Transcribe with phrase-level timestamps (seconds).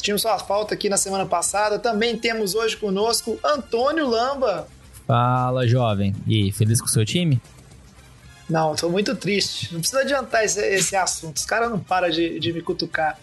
[0.00, 1.78] Sentimos sua falta aqui na semana passada.
[1.78, 4.66] Também temos hoje conosco Antônio Lamba.
[5.06, 6.16] Fala, jovem.
[6.26, 7.38] E aí, feliz com o seu time?
[8.48, 9.74] Não, tô muito triste.
[9.74, 11.36] Não precisa adiantar esse, esse assunto.
[11.36, 13.18] Os caras não param de, de me cutucar.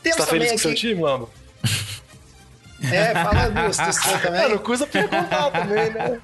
[0.00, 0.52] Temos Você tá feliz aqui...
[0.52, 1.28] com o seu time, Lamba?
[2.92, 4.48] É, fala do, do seu também.
[4.48, 6.20] Não custa perguntar também, né?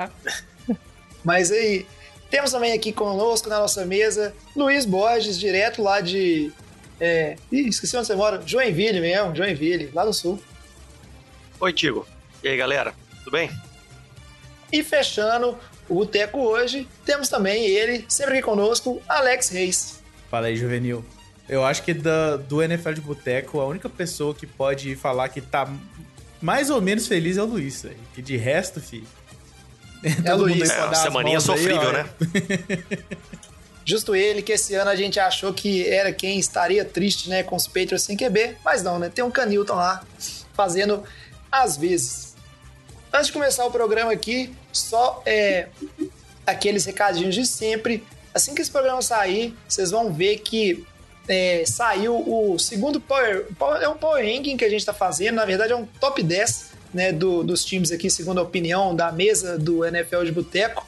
[1.24, 1.84] Mas aí,
[2.30, 6.52] temos também aqui conosco na nossa mesa Luiz Borges, direto lá de.
[7.04, 8.40] É, ih, esqueci onde você mora.
[8.46, 10.40] Joinville mesmo, Joinville, lá no sul.
[11.58, 12.06] Oi, Tigo.
[12.44, 12.94] E aí, galera?
[13.24, 13.50] Tudo bem?
[14.72, 20.00] E fechando o Boteco hoje, temos também ele, sempre aqui conosco, Alex Reis.
[20.30, 21.04] Fala aí, Juvenil.
[21.48, 25.40] Eu acho que da, do NFL de Boteco, a única pessoa que pode falar que
[25.40, 25.68] tá
[26.40, 27.96] mais ou menos feliz é o Luiz, véio.
[28.14, 29.08] que de resto, filho,
[30.24, 30.70] é, Luiz.
[30.70, 32.08] É, uma semaninha sofrível, aí, né?
[33.84, 37.56] Justo ele, que esse ano a gente achou que era quem estaria triste, né, com
[37.56, 39.10] os Patriots sem QB, mas não, né?
[39.12, 40.04] Tem um Canilton lá
[40.54, 41.02] fazendo
[41.50, 42.34] às vezes.
[43.12, 45.68] Antes de começar o programa aqui, só é,
[46.46, 48.04] aqueles recadinhos de sempre.
[48.32, 50.86] Assim que esse programa sair, vocês vão ver que
[51.28, 53.46] é, saiu o segundo Power,
[53.80, 56.72] É um Power Ranking que a gente está fazendo, na verdade é um top 10
[56.92, 60.86] né, do, dos times aqui, segundo a opinião da mesa do NFL de Boteco.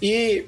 [0.00, 0.46] E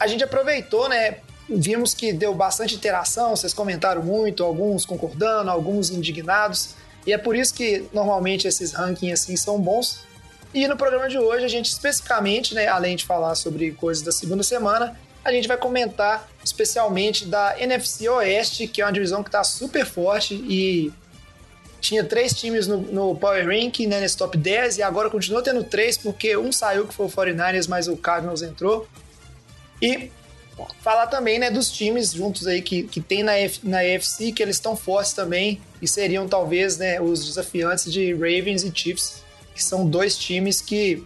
[0.00, 1.18] a gente aproveitou, né?
[1.46, 6.70] Vimos que deu bastante interação, vocês comentaram muito, alguns concordando, alguns indignados.
[7.06, 10.00] E é por isso que normalmente esses rankings assim são bons.
[10.54, 14.10] E no programa de hoje a gente especificamente, né, além de falar sobre coisas da
[14.10, 19.28] segunda semana, a gente vai comentar especialmente da NFC Oeste, que é uma divisão que
[19.28, 20.92] está super forte e
[21.80, 25.62] tinha três times no, no Power Ranking, né, nesse top 10, e agora continua tendo
[25.64, 28.86] três, porque um saiu que foi o 49ers, mas o Cardinals entrou.
[29.80, 30.10] E
[30.82, 34.42] falar também né, dos times juntos aí que, que tem na, F, na AFC, que
[34.42, 39.22] eles estão fortes também, e seriam talvez né, os desafiantes de Ravens e Chiefs,
[39.54, 41.04] que são dois times que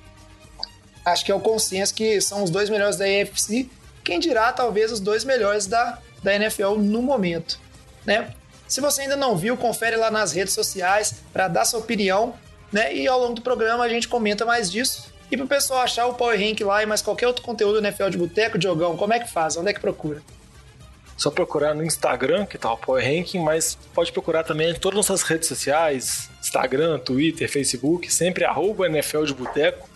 [1.05, 3.69] acho que é o consenso que são os dois melhores da AFC,
[4.03, 7.61] quem dirá talvez os dois melhores da, da NFL no momento.
[8.07, 8.35] Né?
[8.67, 12.35] Se você ainda não viu, confere lá nas redes sociais para dar sua opinião,
[12.73, 12.95] né?
[12.95, 15.14] E ao longo do programa a gente comenta mais disso.
[15.31, 17.87] E para o pessoal achar o Power Rank lá e mais qualquer outro conteúdo do
[17.87, 19.57] NFL de Boteco, Diogão, como é que faz?
[19.57, 20.23] Onde é que procura?
[21.17, 24.99] Só procurar no Instagram, que tá o Power Ranking, mas pode procurar também em todas
[24.99, 29.89] as nossas redes sociais, Instagram, Twitter, Facebook, sempre arroba NFL de Boteco.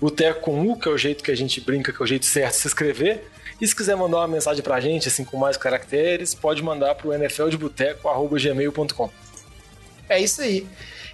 [0.00, 2.24] Boteco com U, que é o jeito que a gente brinca, que é o jeito
[2.24, 3.30] certo de se escrever.
[3.60, 7.12] E se quiser mandar uma mensagem pra gente, assim, com mais caracteres, pode mandar pro
[7.12, 9.10] nfldeboteco.gmail.com.
[10.08, 10.66] É isso aí.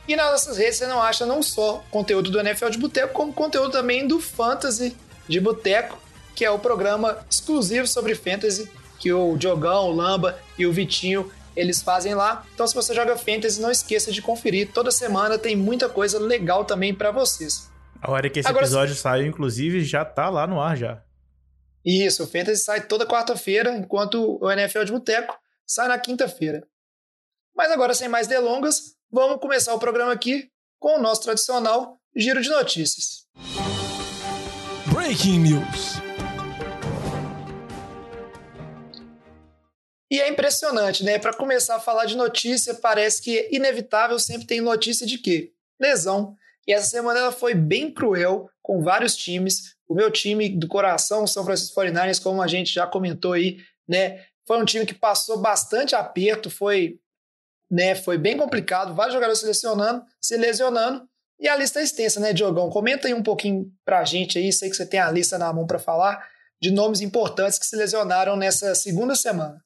[0.09, 3.33] E nas nossas redes você não acha não só conteúdo do NFL de Boteco, como
[3.33, 4.97] conteúdo também do Fantasy
[5.28, 5.99] de Boteco,
[6.34, 11.33] que é o programa exclusivo sobre Fantasy que o Diogão, o Lamba e o Vitinho
[11.56, 12.47] eles fazem lá.
[12.55, 14.71] Então, se você joga Fantasy, não esqueça de conferir.
[14.72, 17.69] Toda semana tem muita coisa legal também para vocês.
[18.00, 21.03] A hora que esse Agora, episódio saiu, inclusive, já tá lá no ar já.
[21.84, 26.66] Isso, o Fantasy sai toda quarta-feira, enquanto o NFL de Boteco sai na quinta-feira.
[27.55, 30.48] Mas agora, sem mais delongas, vamos começar o programa aqui
[30.78, 33.26] com o nosso tradicional giro de notícias.
[34.93, 36.00] Breaking News.
[40.10, 41.19] E é impressionante, né?
[41.19, 45.53] Para começar a falar de notícia, parece que é inevitável sempre tem notícia de quê?
[45.81, 46.37] Lesão.
[46.66, 51.27] E essa semana ela foi bem cruel com vários times, o meu time do coração,
[51.27, 54.25] São Francisco 49ers, como a gente já comentou aí, né?
[54.47, 56.98] Foi um time que passou bastante aperto, foi,
[57.71, 61.09] né, foi bem complicado, vários jogadores se lesionando, se lesionando,
[61.39, 62.69] e a lista é extensa, né, Diogão?
[62.69, 65.67] Comenta aí um pouquinho pra gente aí, sei que você tem a lista na mão
[65.67, 66.22] para falar,
[66.61, 69.59] de nomes importantes que se lesionaram nessa segunda semana.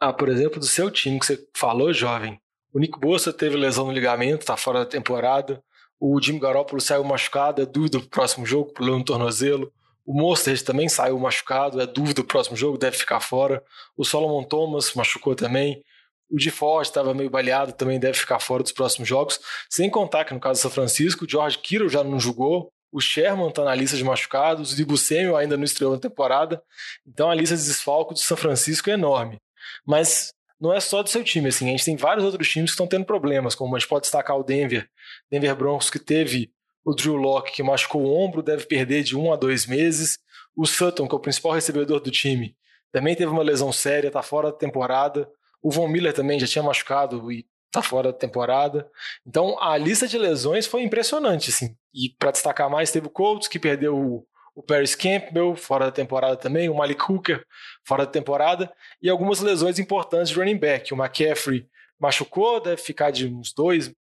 [0.00, 2.40] Ah, por exemplo, do seu time que você falou, jovem.
[2.72, 5.62] O Nico Bossa teve lesão no ligamento, tá fora da temporada.
[6.00, 9.72] O Jimmy Garoppolo saiu machucado, é dúvida pro próximo jogo, pulou no tornozelo.
[10.04, 13.62] O Mostert também saiu machucado, é dúvida pro próximo jogo, deve ficar fora.
[13.96, 15.82] O Solomon Thomas machucou também.
[16.30, 19.38] O de Forte estava meio baleado, também deve ficar fora dos próximos jogos.
[19.70, 22.70] Sem contar que no caso do São Francisco, o George Kittle já não jogou.
[22.92, 24.72] O Sherman está na lista de machucados.
[24.72, 26.62] O Dibu Samuel ainda não estreou na temporada.
[27.06, 29.38] Então a lista de desfalco do São Francisco é enorme.
[29.86, 32.74] Mas não é só do seu time, assim, a gente tem vários outros times que
[32.74, 34.88] estão tendo problemas, como a gente pode destacar o Denver,
[35.30, 36.50] Denver Broncos, que teve
[36.82, 40.18] o Drew Locke, que machucou o ombro, deve perder de um a dois meses,
[40.56, 42.56] o Sutton, que é o principal recebedor do time,
[42.90, 45.28] também teve uma lesão séria, está fora da temporada,
[45.62, 48.88] o Von Miller também já tinha machucado e está fora da temporada,
[49.26, 53.48] então a lista de lesões foi impressionante, assim, e para destacar mais, teve o Colts,
[53.48, 54.26] que perdeu o
[54.56, 57.44] o Paris Campbell, fora da temporada também, o Malik Hooker,
[57.84, 58.72] fora da temporada,
[59.02, 60.94] e algumas lesões importantes de running back.
[60.94, 61.68] O McCaffrey
[62.00, 63.92] machucou, deve ficar de uns dois,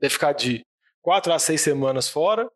[0.00, 0.64] deve ficar de
[1.02, 2.48] quatro a seis semanas fora,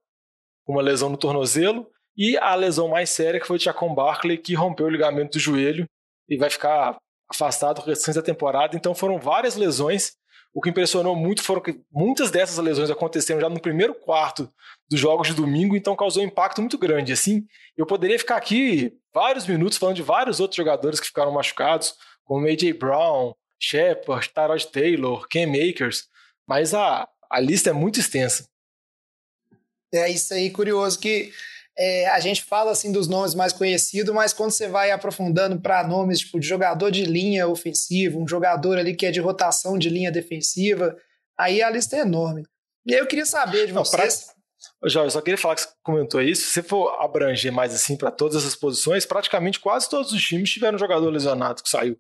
[0.69, 4.54] uma lesão no tornozelo, e a lesão mais séria que foi o Chacon Barkley, que
[4.54, 5.84] rompeu o ligamento do joelho
[6.28, 6.96] e vai ficar
[7.28, 8.76] afastado o restante da temporada.
[8.76, 10.16] Então foram várias lesões
[10.52, 14.52] o que impressionou muito foram que muitas dessas lesões aconteceram já no primeiro quarto
[14.90, 17.12] dos jogos de domingo, então causou um impacto muito grande.
[17.12, 17.46] Assim,
[17.76, 21.94] eu poderia ficar aqui vários minutos falando de vários outros jogadores que ficaram machucados,
[22.25, 26.08] como AJ Brown, Shepard, Tyrod Taylor, Cam Makers,
[26.46, 28.48] mas a, a lista é muito extensa.
[29.92, 31.32] É isso aí, curioso que
[31.78, 35.86] é, a gente fala assim dos nomes mais conhecidos, mas quando você vai aprofundando para
[35.86, 39.88] nomes tipo de jogador de linha ofensiva, um jogador ali que é de rotação de
[39.88, 40.96] linha defensiva,
[41.38, 42.42] aí a lista é enorme.
[42.84, 44.25] E aí eu queria saber de Não, vocês.
[44.80, 44.88] Pra...
[44.88, 46.42] Jorge, só queria falar que você comentou isso.
[46.42, 50.50] Se você for abranger mais assim para todas essas posições, praticamente quase todos os times
[50.50, 51.96] tiveram um jogador lesionado que saiu.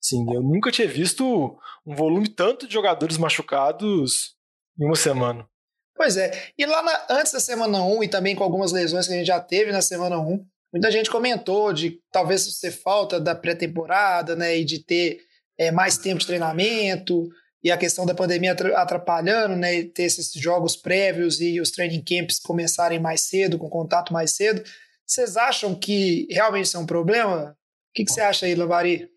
[0.00, 4.36] Sim, eu nunca tinha visto um volume tanto de jogadores machucados
[4.78, 5.48] em uma semana.
[5.94, 6.30] Pois é.
[6.56, 9.26] E lá na, antes da semana 1 e também com algumas lesões que a gente
[9.26, 14.56] já teve na semana 1, muita gente comentou de talvez ser falta da pré-temporada, né?
[14.56, 15.20] E de ter
[15.58, 17.28] é, mais tempo de treinamento
[17.62, 19.76] e a questão da pandemia atrapalhando, né?
[19.76, 24.32] E ter esses jogos prévios e os training camps começarem mais cedo, com contato mais
[24.32, 24.62] cedo.
[25.06, 27.50] Vocês acham que realmente isso é um problema?
[27.50, 29.08] O que, que você acha aí, Lavari?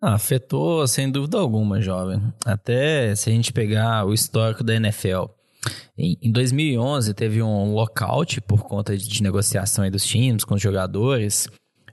[0.00, 2.20] Ah, afetou sem dúvida alguma, jovem.
[2.44, 5.35] Até se a gente pegar o histórico da NFL.
[5.98, 11.48] Em 2011 teve um lockout por conta de negociação dos times com os jogadores.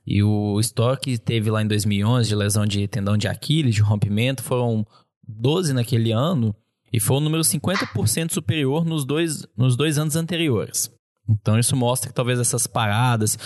[0.05, 3.81] E o estoque que teve lá em 2011 de lesão de tendão de Aquiles, de
[3.81, 4.85] rompimento, foram
[5.27, 6.53] 12 naquele ano
[6.91, 10.91] e foi um número 50% superior nos dois, nos dois anos anteriores.
[11.27, 13.37] Então isso mostra que talvez essas paradas,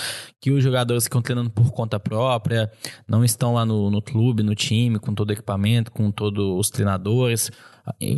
[0.41, 2.71] que os jogadores estão treinando por conta própria,
[3.07, 6.69] não estão lá no, no clube, no time, com todo o equipamento, com todos os
[6.69, 7.51] treinadores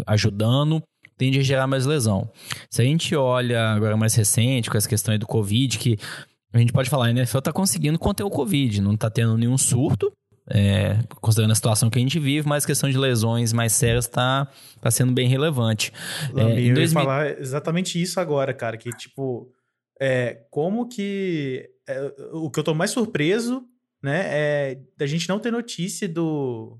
[0.07, 0.81] ajudando,
[1.19, 2.31] tende a gerar mais lesão.
[2.71, 6.00] Se a gente olha agora mais recente, com essa questão aí do Covid, que
[6.54, 9.57] a gente pode falar, a NFL tá conseguindo conter o Covid, não tá tendo nenhum
[9.57, 10.12] surto,
[10.50, 14.06] é, considerando a situação que a gente vive, mas a questão de lesões mais sérias
[14.06, 14.48] está
[14.80, 15.92] tá sendo bem relevante.
[16.31, 16.81] Lambi, é, eu 2000...
[16.81, 19.51] ia falar exatamente isso agora, cara, que tipo,
[20.00, 21.69] é, como que...
[21.86, 23.62] É, o que eu tô mais surpreso,
[24.01, 26.80] né, é da gente não ter notícia do...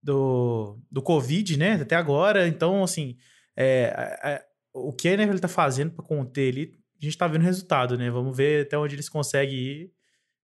[0.00, 2.46] Do, do Covid, né, até agora.
[2.46, 3.16] Então, assim,
[3.60, 7.96] é, o que a NFL está fazendo para conter ele, a gente está vendo resultado,
[7.96, 8.10] né?
[8.10, 9.92] Vamos ver até onde eles conseguem ir.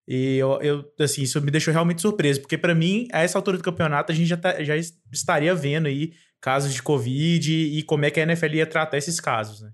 [0.07, 3.57] E eu, eu assim, isso me deixou realmente surpreso, porque para mim, a essa altura
[3.57, 8.05] do campeonato, a gente já, tá, já estaria vendo aí casos de Covid e como
[8.05, 9.71] é que a NFL ia tratar esses casos, né?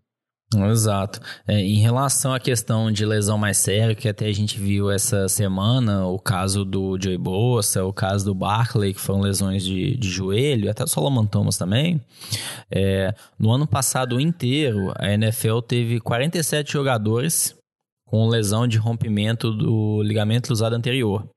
[0.52, 1.20] Exato.
[1.46, 5.28] É, em relação à questão de lesão mais séria, que até a gente viu essa
[5.28, 10.10] semana, o caso do Joey Bossa, o caso do Barkley, que foram lesões de, de
[10.10, 12.00] joelho, até o Solomon Thomas também.
[12.68, 17.54] É, no ano passado inteiro, a NFL teve 47 jogadores
[18.04, 21.28] com lesão de rompimento do ligamento cruzado anterior.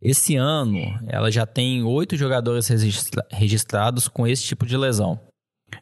[0.00, 5.18] Esse ano, ela já tem oito jogadores registra registrados com esse tipo de lesão.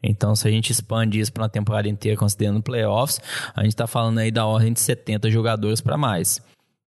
[0.02, 3.20] Então, se a gente expande isso para uma temporada inteira, considerando playoffs,
[3.54, 6.40] a gente está falando aí da ordem de 70 jogadores para mais.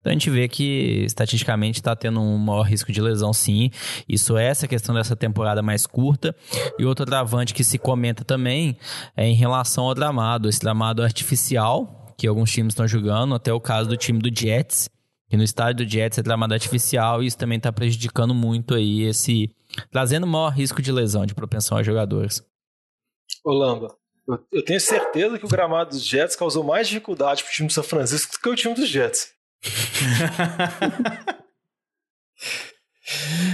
[0.02, 3.70] Então a gente vê que estatisticamente está tendo um maior risco de lesão, sim.
[4.08, 6.34] Isso é essa questão dessa temporada mais curta.
[6.76, 8.76] E outro travante que se comenta também
[9.16, 13.60] é em relação ao dramado, esse dramado artificial que alguns times estão jogando, até o
[13.60, 14.88] caso do time do Jets,
[15.30, 19.02] que no estádio do Jets é dramado artificial e isso também está prejudicando muito aí
[19.02, 19.50] esse
[19.90, 22.42] trazendo maior risco de lesão, de propensão a jogadores.
[23.44, 23.88] Holanda.
[24.26, 27.72] Eu, eu, tenho certeza que o gramado dos Jets causou mais dificuldade pro time do
[27.72, 29.32] São Francisco do que o time dos Jets.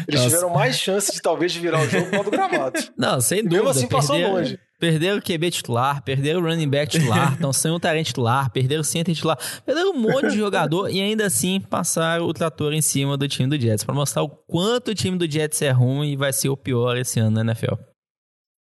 [0.07, 0.37] Eles Nossa.
[0.37, 2.79] tiveram mais chance de talvez de virar o jogo o do gramado.
[2.97, 3.57] Não, sem dúvida.
[3.57, 4.59] Mesmo assim passou perderam, longe.
[4.79, 8.83] Perderam o QB titular, perderam o running back titular, estão sem o talento titular, perderam
[8.83, 12.83] o center titular, perderam um monte de jogador e ainda assim passaram o trator em
[12.83, 16.13] cima do time do Jets para mostrar o quanto o time do Jets é ruim
[16.13, 17.75] e vai ser o pior esse ano na NFL.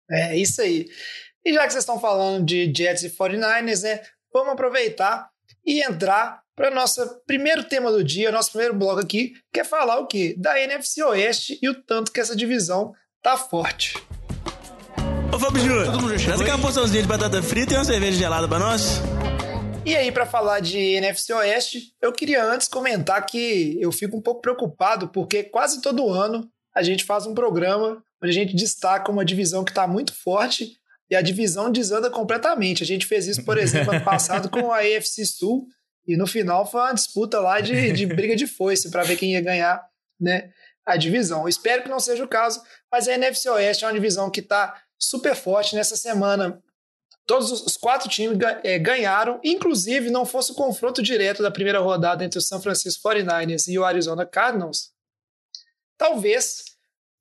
[0.09, 0.87] É isso aí.
[1.45, 4.01] E já que vocês estão falando de Jets e 49ers, né?
[4.33, 5.29] Vamos aproveitar
[5.65, 9.99] e entrar para nosso primeiro tema do dia, nosso primeiro bloco aqui, que é falar
[9.99, 10.35] o quê?
[10.37, 13.93] Da NFC Oeste e o tanto que essa divisão tá forte.
[15.33, 19.01] Ô Fábio Júnior, traz aquela porçãozinha de batata frita e uma cerveja gelada pra nós.
[19.85, 24.21] E aí, para falar de NFC Oeste, eu queria antes comentar que eu fico um
[24.21, 29.11] pouco preocupado, porque quase todo ano a gente faz um programa onde a gente destaca
[29.11, 30.77] uma divisão que está muito forte
[31.09, 32.83] e a divisão desanda completamente.
[32.83, 35.67] A gente fez isso, por exemplo, ano passado com a AFC Sul,
[36.05, 39.33] e no final foi uma disputa lá de, de briga de foice para ver quem
[39.33, 39.85] ia ganhar
[40.19, 40.51] né,
[40.85, 41.47] a divisão.
[41.47, 44.81] Espero que não seja o caso, mas a NFC Oeste é uma divisão que está
[44.97, 46.61] super forte nessa semana.
[47.25, 52.23] Todos os quatro times é, ganharam, inclusive não fosse o confronto direto da primeira rodada
[52.23, 54.91] entre o San Francisco 49ers e o Arizona Cardinals,
[55.97, 56.63] talvez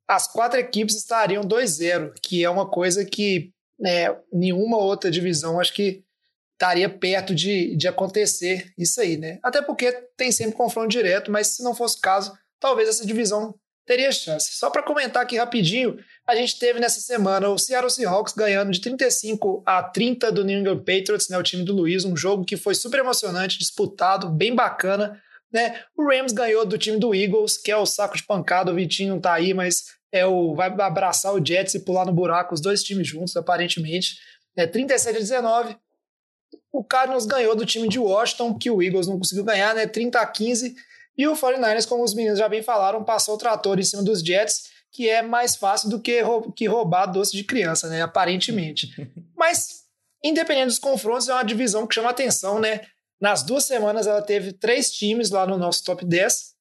[0.08, 5.72] as quatro equipes estariam 2-0, que é uma coisa que né, nenhuma outra divisão acho
[5.74, 6.04] que
[6.52, 9.38] estaria perto de, de acontecer isso aí, né?
[9.42, 13.54] Até porque tem sempre confronto direto, mas se não fosse o caso, talvez essa divisão
[13.84, 14.54] teria chance.
[14.54, 18.80] Só para comentar aqui rapidinho, a gente teve nessa semana o Seattle Seahawks ganhando de
[18.80, 22.56] 35 a 30 do New England Patriots, né, o time do Luiz, um jogo que
[22.56, 25.22] foi super emocionante, disputado, bem bacana.
[25.56, 25.80] Né?
[25.96, 29.14] O Rams ganhou do time do Eagles, que é o saco de pancada, o Vitinho
[29.14, 32.60] não tá aí, mas é o vai abraçar o Jets e pular no buraco, os
[32.60, 34.18] dois times juntos, aparentemente.
[34.54, 35.76] É 37 a 19.
[36.70, 39.86] O Cardinals ganhou do time de Washington, que o Eagles não conseguiu ganhar, né?
[39.86, 40.76] 30 a 15.
[41.16, 44.20] E o 49ers, como os meninos já bem falaram, passou o trator em cima dos
[44.20, 46.22] Jets que é mais fácil do que,
[46.54, 48.00] que roubar doce de criança, né?
[48.00, 48.90] Aparentemente.
[49.36, 49.82] Mas,
[50.24, 52.80] independente dos confrontos, é uma divisão que chama atenção, né?
[53.20, 56.54] Nas duas semanas ela teve três times lá no nosso top 10,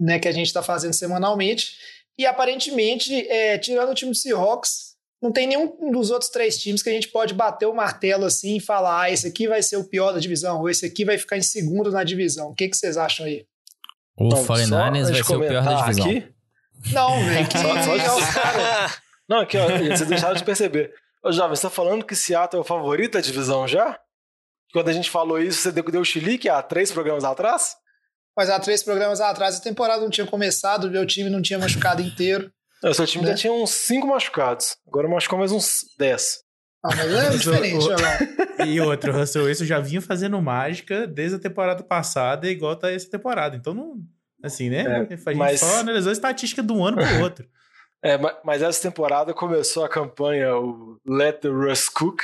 [0.00, 0.18] né?
[0.18, 1.76] Que a gente está fazendo semanalmente.
[2.18, 6.82] E aparentemente, é, tirando o time do Seahawks, não tem nenhum dos outros três times
[6.82, 9.76] que a gente pode bater o martelo assim e falar: ah, esse aqui vai ser
[9.76, 12.50] o pior da divisão, ou esse aqui vai ficar em segundo na divisão.
[12.50, 13.46] O que, que vocês acham aí?
[14.16, 16.06] O 49ers vai ser o pior da divisão.
[16.06, 16.34] Aqui,
[16.92, 17.48] não, velho.
[17.48, 17.58] Que...
[17.58, 20.92] Só, só Não, aqui, ó, vocês deixaram de perceber.
[21.22, 23.98] Ô, Jovem, você tá falando que Seattle é o favorito da divisão já?
[24.72, 27.76] Quando a gente falou isso, você deu, deu chilique há três programas atrás?
[28.36, 31.58] Mas há três programas atrás a temporada não tinha começado, o meu time não tinha
[31.58, 32.50] machucado inteiro.
[32.80, 33.32] O seu time né?
[33.32, 34.76] já tinha uns cinco machucados.
[34.86, 36.44] Agora machucou mais uns dez.
[36.84, 41.40] Ah, mas é diferente, o, E outro, Russell Wilson já vinha fazendo mágica desde a
[41.40, 43.56] temporada passada, igual tá essa temporada.
[43.56, 43.96] Então não,
[44.42, 44.82] Assim, né?
[44.82, 45.60] É, a gente mas...
[45.60, 47.46] só analisou a estatística de um ano pro outro.
[48.00, 52.22] É, mas essa temporada começou a campanha o Let the Russ Cook,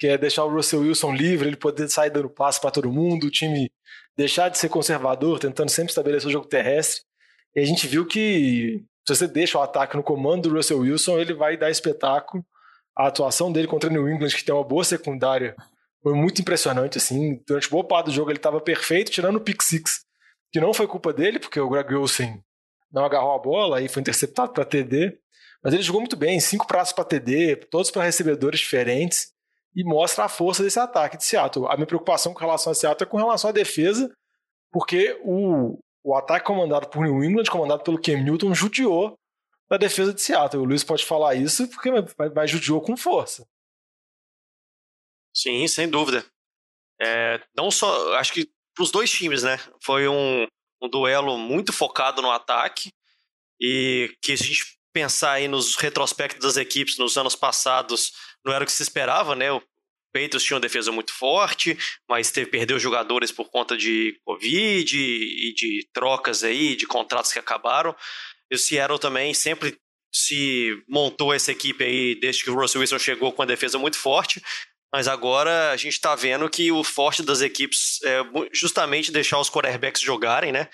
[0.00, 3.26] que é deixar o Russell Wilson livre, ele poder sair dando passo para todo mundo,
[3.26, 3.70] o time
[4.16, 7.02] deixar de ser conservador, tentando sempre estabelecer o jogo terrestre.
[7.54, 11.18] E a gente viu que se você deixa o ataque no comando do Russell Wilson,
[11.18, 12.42] ele vai dar espetáculo.
[12.96, 15.54] A atuação dele contra o New England, que tem uma boa secundária,
[16.02, 16.96] foi muito impressionante.
[16.96, 20.06] Assim, durante boa parte do jogo ele estava perfeito, tirando o pick six
[20.52, 22.42] que não foi culpa dele, porque o Greg Olsen
[22.90, 25.16] não agarrou a bola e foi interceptado para TD.
[25.62, 29.32] Mas ele jogou muito bem, cinco pratos para TD, todos para recebedores diferentes,
[29.74, 31.66] e mostra a força desse ataque de Seattle.
[31.68, 34.12] A minha preocupação com relação a Seattle é com relação à defesa,
[34.72, 39.16] porque o, o ataque comandado por New England, comandado pelo Cam Newton, judiou
[39.68, 40.62] da defesa de Seattle.
[40.62, 41.90] O Luiz pode falar isso porque
[42.34, 43.46] mas judiou com força.
[45.34, 46.24] Sim, sem dúvida.
[47.00, 49.58] É, não só, acho que para os dois times, né?
[49.82, 50.46] Foi um,
[50.82, 52.92] um duelo muito focado no ataque
[53.60, 58.12] e que a gente pensar aí nos retrospectos das equipes nos anos passados,
[58.44, 59.50] não era o que se esperava, né?
[59.52, 59.62] O
[60.12, 61.78] Patriots tinha uma defesa muito forte,
[62.08, 67.38] mas teve, perdeu jogadores por conta de Covid e de trocas aí, de contratos que
[67.38, 67.94] acabaram.
[68.50, 69.78] E o Seattle também sempre
[70.12, 73.96] se montou essa equipe aí desde que o Russell Wilson chegou com a defesa muito
[73.96, 74.42] forte,
[74.92, 78.20] mas agora a gente está vendo que o forte das equipes é
[78.52, 80.68] justamente deixar os quarterbacks jogarem, né?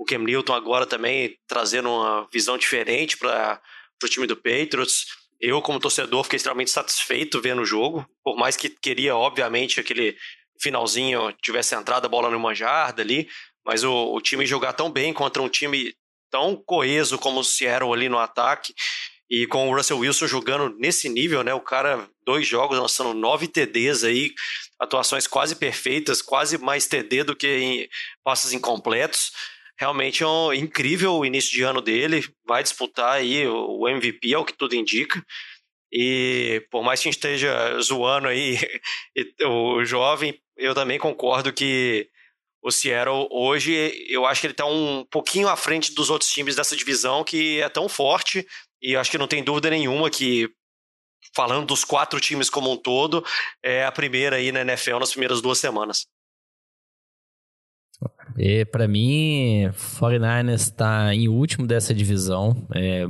[0.00, 3.60] O Cam Newton agora também trazendo uma visão diferente para
[4.02, 5.04] o time do Patriots.
[5.38, 10.16] Eu, como torcedor, fiquei extremamente satisfeito vendo o jogo, por mais que queria, obviamente, aquele
[10.58, 13.28] finalzinho tivesse entrado a bola numa jarda ali,
[13.62, 15.94] mas o, o time jogar tão bem contra um time
[16.30, 18.72] tão coeso como o Seattle ali no ataque,
[19.28, 21.52] e com o Russell Wilson jogando nesse nível, né?
[21.52, 24.32] O cara, dois jogos, lançando nove TDs aí,
[24.78, 27.88] atuações quase perfeitas, quase mais TD do que em
[28.24, 29.30] passes incompletos.
[29.80, 32.22] Realmente é um incrível o início de ano dele.
[32.46, 35.24] Vai disputar aí o MVP, é o que tudo indica.
[35.90, 38.58] E por mais que a gente esteja zoando aí
[39.42, 42.10] o jovem, eu também concordo que
[42.62, 43.72] o Seattle hoje,
[44.10, 47.58] eu acho que ele está um pouquinho à frente dos outros times dessa divisão que
[47.62, 48.46] é tão forte
[48.82, 50.50] e acho que não tem dúvida nenhuma que,
[51.34, 53.24] falando dos quatro times como um todo,
[53.62, 56.06] é a primeira aí na NFL nas primeiras duas semanas.
[58.38, 62.66] E para mim, 49ers está em último dessa divisão.
[62.74, 63.04] É,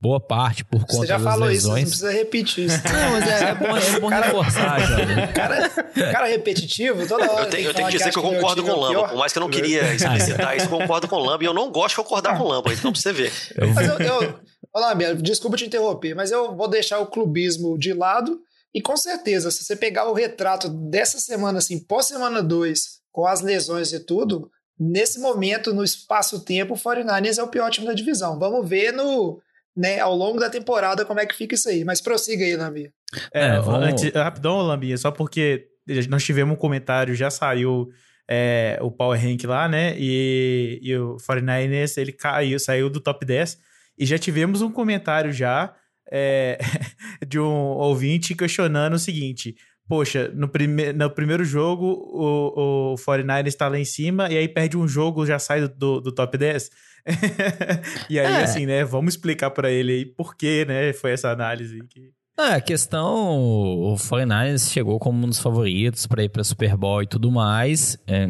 [0.00, 1.88] boa parte por conta Você já das falou lesões.
[1.88, 2.82] isso, você não precisa repetir isso.
[2.86, 5.26] Não, mas é, é bom, é bom reforçar, jovem.
[5.32, 5.68] Cara,
[6.12, 7.44] cara repetitivo, toda hora.
[7.46, 9.38] Eu tenho, eu tenho que dizer que eu concordo com o Lamba, por mais que
[9.38, 11.96] eu não queria explicitar isso, eu concordo com o Lamba e eu não gosto de
[11.96, 13.32] concordar com o Lamba, então pra você ver.
[13.74, 14.34] Mas eu, eu,
[14.74, 18.38] Olá, Bia, desculpa te interromper, mas eu vou deixar o clubismo de lado
[18.76, 23.40] e com certeza, se você pegar o retrato dessa semana, assim, pós-semana 2, com as
[23.40, 28.38] lesões e tudo, nesse momento, no espaço-tempo, o 49ers é o pior time da divisão.
[28.38, 29.40] Vamos ver no,
[29.76, 31.84] né, ao longo da temporada como é que fica isso aí.
[31.84, 32.92] Mas prossiga aí, Lambia.
[33.32, 35.66] É, É, vamos- antes- rapidão, Lambinha, só porque
[36.10, 37.88] nós tivemos um comentário, já saiu
[38.28, 39.94] é, o Power Rank lá, né?
[39.96, 43.56] E, e o 49ers, ele caiu, saiu do top 10.
[43.96, 45.72] E já tivemos um comentário já
[46.10, 46.58] é,
[47.26, 49.54] de um ouvinte questionando o seguinte.
[49.88, 54.48] Poxa, no, prime no primeiro jogo o, o 49ers está lá em cima e aí
[54.48, 56.70] perde um jogo, já sai do, do, do top 10.
[58.10, 58.42] e aí, É.
[58.42, 58.84] assim, né?
[58.84, 60.92] Vamos explicar para ele aí por que, né?
[60.92, 62.10] Foi essa análise que...
[62.38, 67.02] Ah, a questão, o 49ers chegou como um dos favoritos para ir para Super Bowl
[67.02, 67.96] e tudo mais.
[68.06, 68.28] É,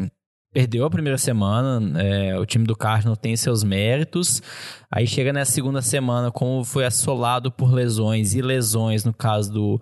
[0.53, 4.41] perdeu a primeira semana, é, o time do Cardinals tem seus méritos.
[4.91, 9.81] Aí chega nessa segunda semana, como foi assolado por lesões e lesões, no caso do,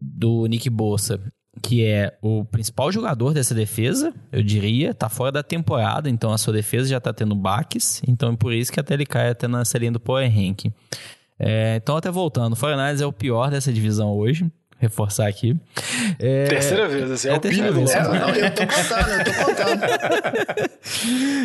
[0.00, 1.20] do Nick Bossa,
[1.62, 6.38] que é o principal jogador dessa defesa, eu diria, tá fora da temporada, então a
[6.38, 9.48] sua defesa já tá tendo baques, então é por isso que até ele cai até
[9.48, 10.72] na linha do Power Ranking.
[11.38, 14.50] É, então, até voltando, o 49ers é o pior dessa divisão hoje.
[14.78, 15.56] Reforçar aqui.
[16.20, 17.90] É, Terceira vez, assim, é, é a o terceira pino do.
[17.90, 18.18] É, Lamba.
[18.18, 20.78] não, eu tô contando, eu tô contando.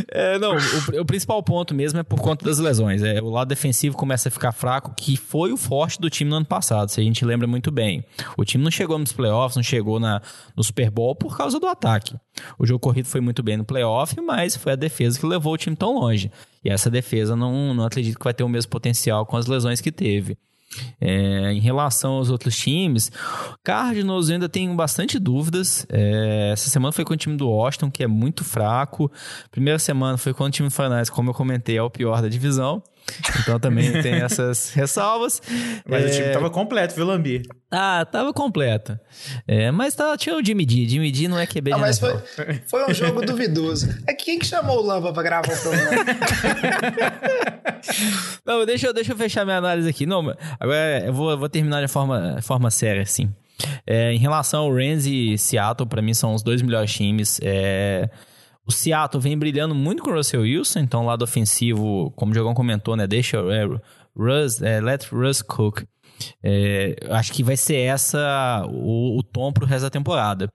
[0.10, 3.02] É, não, o, o principal ponto mesmo é por conta das lesões.
[3.04, 6.38] É, o lado defensivo começa a ficar fraco, que foi o forte do time no
[6.38, 8.06] ano passado, se a gente lembra muito bem.
[8.38, 10.22] O time não chegou nos playoffs, não chegou na,
[10.56, 12.16] no Super Bowl por causa do ataque.
[12.58, 15.58] O jogo corrido foi muito bem no playoff, mas foi a defesa que levou o
[15.58, 16.32] time tão longe.
[16.64, 19.82] E essa defesa não, não acredito que vai ter o mesmo potencial com as lesões
[19.82, 20.38] que teve.
[21.00, 23.12] É, em relação aos outros times,
[23.64, 25.86] Cardinals ainda tenho bastante dúvidas.
[25.90, 29.12] É, essa semana foi com o time do Washington, que é muito fraco.
[29.52, 32.28] Primeira semana foi com o time do Finais, como eu comentei, é o pior da
[32.28, 32.82] divisão.
[33.42, 35.42] Então também tem essas ressalvas.
[35.88, 37.44] Mas É, o time tava completo, viu, Lambi?
[37.72, 38.98] Ah, tava completo.
[39.48, 40.88] É, mas tá, tinha o Jimmy D.
[40.88, 42.16] Jimmy D não é QB Não, de mas foi,
[42.68, 43.90] foi um jogo duvidoso.
[44.08, 46.04] É que quem que chamou o Lamba pra gravar o programa?
[48.46, 50.06] Não, deixa, eu- deixa eu fechar minha análise aqui.
[50.06, 50.22] Não,
[50.60, 53.34] agora eu vou, eu vou terminar de forma, forma séria, assim.
[53.86, 57.40] É, em relação ao Rams e Seattle, pra mim são os dois melhores times.
[57.44, 58.10] É,
[58.66, 62.54] o Seattle vem brilhando muito com o Russell Wilson, então lado ofensivo, como o Diogão
[62.54, 63.06] comentou, né?
[63.08, 63.66] Deixa é,
[64.16, 65.84] Russ, é, let Russ cook.
[66.42, 70.48] É, acho que vai ser essa o, o tom pro resto da temporada.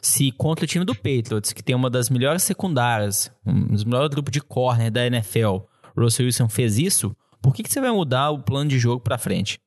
[0.00, 4.10] Se contra o time do Patriots, que tem uma das melhores secundárias, um dos melhores
[4.10, 5.58] grupos de corner da NFL,
[5.96, 9.18] Russell Wilson fez isso, por que, que você vai mudar o plano de jogo pra
[9.18, 9.58] frente?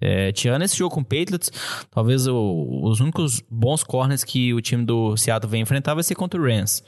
[0.00, 1.50] É, tirando esse jogo com o Patriots,
[1.90, 6.14] talvez o- os únicos bons corners que o time do Seattle vai enfrentar vai ser
[6.14, 6.84] contra o Rams.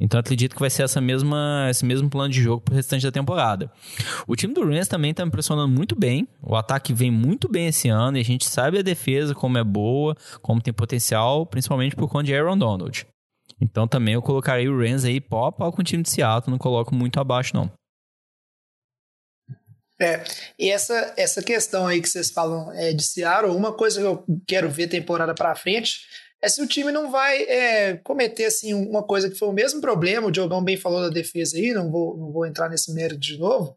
[0.00, 3.12] Então acredito que vai ser essa mesma, esse mesmo plano de jogo pro restante da
[3.12, 3.70] temporada.
[4.26, 6.26] O time do Rams também tá me impressionando muito bem.
[6.42, 9.64] O ataque vem muito bem esse ano e a gente sabe a defesa como é
[9.64, 13.06] boa, como tem potencial, principalmente por conta de Aaron Donald.
[13.60, 16.50] Então também eu colocaria o Rams aí pau a pau com o time de Seattle,
[16.50, 17.70] não coloco muito abaixo não.
[20.00, 20.24] É,
[20.58, 24.24] e essa, essa questão aí que vocês falam é, de Seattle, uma coisa que eu
[24.44, 26.00] quero ver temporada pra frente
[26.44, 29.80] é se o time não vai é, cometer assim uma coisa que foi o mesmo
[29.80, 33.20] problema, o Diogão bem falou da defesa aí, não vou, não vou entrar nesse mérito
[33.20, 33.76] de novo,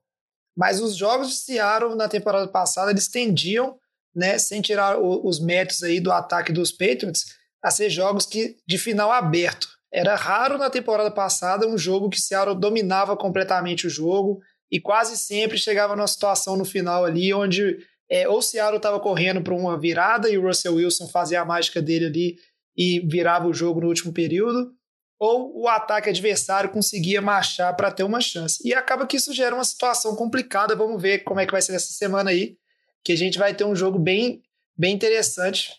[0.56, 3.78] mas os jogos de Seattle na temporada passada eles tendiam,
[4.14, 7.26] né, sem tirar o- os méritos aí do ataque dos Patriots,
[7.64, 9.68] a ser jogos que de final aberto.
[9.92, 15.16] Era raro na temporada passada um jogo que Seattle dominava completamente o jogo, e quase
[15.16, 17.78] sempre chegava numa situação no final ali onde
[18.10, 21.82] é, ou Seattle estava correndo para uma virada e o Russell Wilson fazia a mágica
[21.82, 22.38] dele ali
[22.78, 24.72] e virava o jogo no último período,
[25.20, 28.60] ou o ataque adversário conseguia marchar para ter uma chance.
[28.64, 30.76] E acaba que isso gera uma situação complicada.
[30.76, 32.56] Vamos ver como é que vai ser essa semana aí,
[33.04, 34.44] que a gente vai ter um jogo bem,
[34.78, 35.74] bem interessante,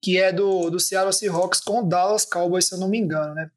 [0.00, 3.34] que é do, do Seattle Seahawks com o Dallas Cowboys, se eu não me engano,
[3.34, 3.50] né?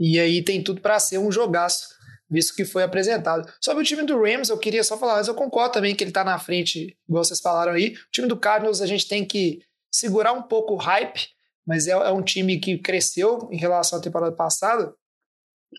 [0.00, 1.94] E aí tem tudo para ser um jogaço
[2.28, 3.48] visto que foi apresentado.
[3.60, 6.10] Sobre o time do Rams, eu queria só falar, mas eu concordo também que ele
[6.10, 7.94] está na frente, igual vocês falaram aí.
[7.94, 9.62] O time do Cardinals a gente tem que
[9.94, 11.28] segurar um pouco o hype,
[11.64, 14.92] mas é, é um time que cresceu em relação à temporada passada.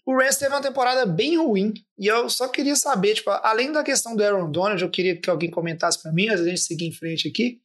[0.05, 3.83] O Rams teve uma temporada bem ruim, e eu só queria saber, tipo, além da
[3.83, 6.85] questão do Aaron Donald, eu queria que alguém comentasse para mim, antes da gente seguir
[6.85, 7.59] em frente aqui.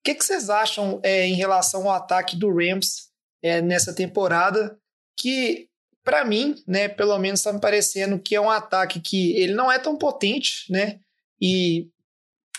[0.00, 3.10] O que, que vocês acham é, em relação ao ataque do Rams
[3.42, 4.78] é, nessa temporada?
[5.14, 5.68] Que
[6.02, 9.70] para mim, né, pelo menos está me parecendo que é um ataque que ele não
[9.70, 10.98] é tão potente, né?
[11.40, 11.88] E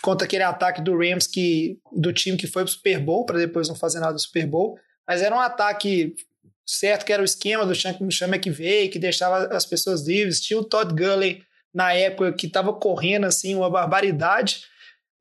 [0.02, 3.68] contra aquele ataque do Rams que do time que foi pro Super Bowl para depois
[3.68, 6.14] não fazer nada do Super Bowl, mas era um ataque
[6.66, 10.64] certo que era o esquema do Sean McVay, que deixava as pessoas livres, tinha o
[10.64, 14.64] Todd Gurley na época que estava correndo assim uma barbaridade,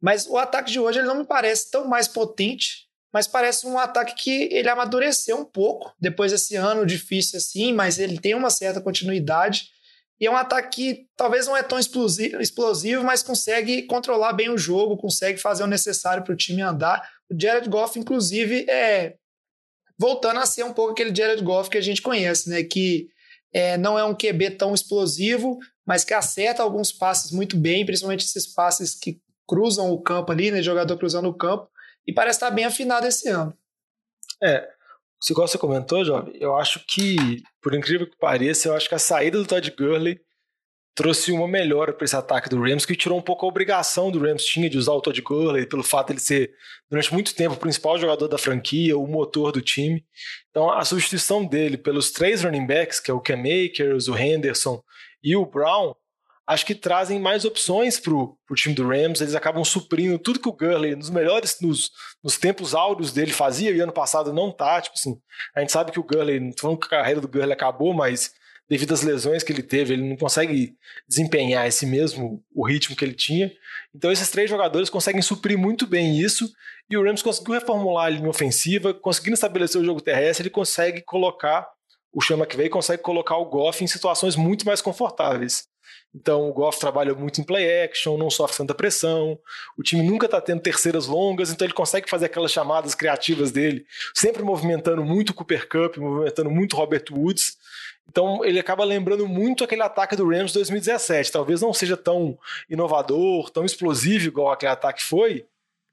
[0.01, 3.77] mas o ataque de hoje ele não me parece tão mais potente, mas parece um
[3.77, 8.49] ataque que ele amadureceu um pouco depois desse ano difícil assim, mas ele tem uma
[8.49, 9.69] certa continuidade.
[10.21, 14.57] E é um ataque que talvez não é tão explosivo, mas consegue controlar bem o
[14.57, 17.09] jogo, consegue fazer o necessário para o time andar.
[17.27, 19.15] O Jared Goff, inclusive, é
[19.97, 22.63] voltando a ser um pouco aquele Jared Goff que a gente conhece, né?
[22.63, 23.09] Que
[23.51, 28.23] é, não é um QB tão explosivo, mas que acerta alguns passes muito bem, principalmente
[28.23, 30.61] esses passes que cruzam o campo ali, né?
[30.61, 31.67] Jogador cruzando o campo,
[32.05, 33.57] e parece estar bem afinado esse ano.
[34.43, 34.69] É,
[35.21, 38.99] se você comentou, Jovem, eu acho que, por incrível que pareça, eu acho que a
[38.99, 40.19] saída do Todd Gurley
[40.95, 44.19] trouxe uma melhora para esse ataque do Rams, que tirou um pouco a obrigação do
[44.19, 46.51] Rams tinha de usar o Todd Gurley, pelo fato de ele ser,
[46.89, 50.03] durante muito tempo, o principal jogador da franquia, o motor do time.
[50.49, 54.81] Então, a substituição dele pelos três running backs, que é o Cam Akers, o Henderson
[55.23, 55.93] e o Brown,
[56.47, 59.21] acho que trazem mais opções para o time do Rams.
[59.21, 61.91] Eles acabam suprindo tudo que o Gurley, nos melhores, nos,
[62.23, 64.81] nos tempos áureos dele, fazia, e ano passado não tá.
[64.81, 65.19] Tipo assim,
[65.55, 68.33] a gente sabe que o Gurley, não falando que a carreira do Gurley acabou, mas
[68.69, 70.77] devido às lesões que ele teve, ele não consegue
[71.07, 73.51] desempenhar esse mesmo o ritmo que ele tinha.
[73.93, 76.49] Então esses três jogadores conseguem suprir muito bem isso
[76.89, 81.01] e o Rams conseguiu reformular a linha ofensiva, conseguindo estabelecer o jogo terrestre, ele consegue
[81.01, 81.67] colocar
[82.13, 85.63] o Chama que veio consegue colocar o Goff em situações muito mais confortáveis.
[86.13, 89.39] Então o Goff trabalha muito em play action, não sofre tanta pressão,
[89.77, 93.85] o time nunca está tendo terceiras longas, então ele consegue fazer aquelas chamadas criativas dele,
[94.13, 97.57] sempre movimentando muito o Cooper Cup, movimentando muito o Robert Woods.
[98.09, 101.31] Então ele acaba lembrando muito aquele ataque do Rams 2017.
[101.31, 102.37] Talvez não seja tão
[102.69, 105.45] inovador, tão explosivo igual aquele ataque foi,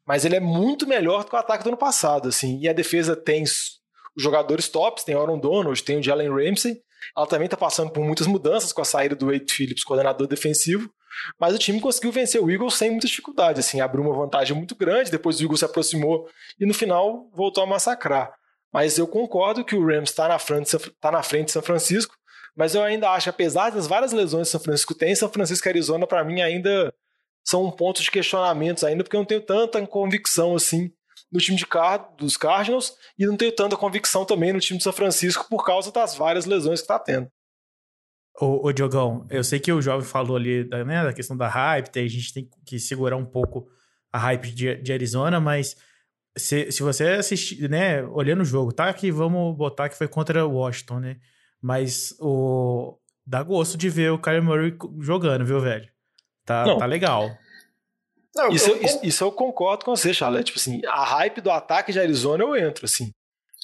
[0.05, 2.59] mas ele é muito melhor do que o ataque do ano passado, assim.
[2.61, 3.81] E a defesa tem os
[4.17, 6.83] jogadores tops, tem Aaron Donald, tem o Jalen Ramsey.
[7.17, 10.91] Ela também está passando por muitas mudanças com a saída do Wade Phillips, coordenador defensivo.
[11.39, 14.77] Mas o time conseguiu vencer o Eagles sem muita dificuldade, assim, abriu uma vantagem muito
[14.77, 16.29] grande, depois o Eagles se aproximou
[16.61, 18.33] e no final voltou a massacrar.
[18.73, 22.15] Mas eu concordo que o Rams está na, frente, tá na frente de São Francisco,
[22.55, 25.71] mas eu ainda acho, apesar das várias lesões que São Francisco tem, São Francisco e
[25.71, 26.93] Arizona, para mim, ainda
[27.45, 30.93] são um ponto de questionamentos ainda, porque eu não tenho tanta convicção assim
[31.31, 34.85] no time de Car dos Cardinals e não tenho tanta convicção também no time de
[34.85, 37.29] São Francisco por causa das várias lesões que está tendo.
[38.41, 41.49] Ô, ô Diogão, eu sei que o jovem falou ali da, né, da questão da
[41.49, 43.69] hype, a gente tem que segurar um pouco
[44.13, 45.77] a hype de, de Arizona, mas
[46.37, 48.93] se, se você assistir, né, olhando o jogo, tá?
[48.93, 51.17] Que vamos botar que foi contra o Washington, né?
[51.61, 55.89] Mas o dá gosto de ver o Kyler Murray jogando, viu, velho?
[56.45, 57.29] Tá, tá legal.
[58.39, 60.45] Não, isso, eu, isso, isso, eu concordo com você, Charles.
[60.45, 63.13] Tipo assim, a hype do ataque de Arizona eu entro, assim.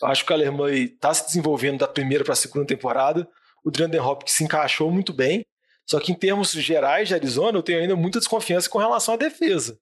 [0.03, 3.29] Eu acho que o Kyler Murray tá se desenvolvendo da primeira para a segunda temporada.
[3.65, 5.45] O Drandon Hopkins se encaixou muito bem.
[5.87, 9.17] Só que em termos gerais de Arizona, eu tenho ainda muita desconfiança com relação à
[9.17, 9.79] defesa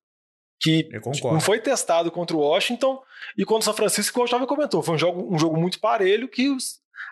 [0.63, 0.89] que
[1.25, 3.03] não foi testado contra o Washington
[3.37, 5.81] e contra o São Francisco, como o Jovem comentou, foi um jogo, um jogo muito
[5.81, 6.57] parelho que o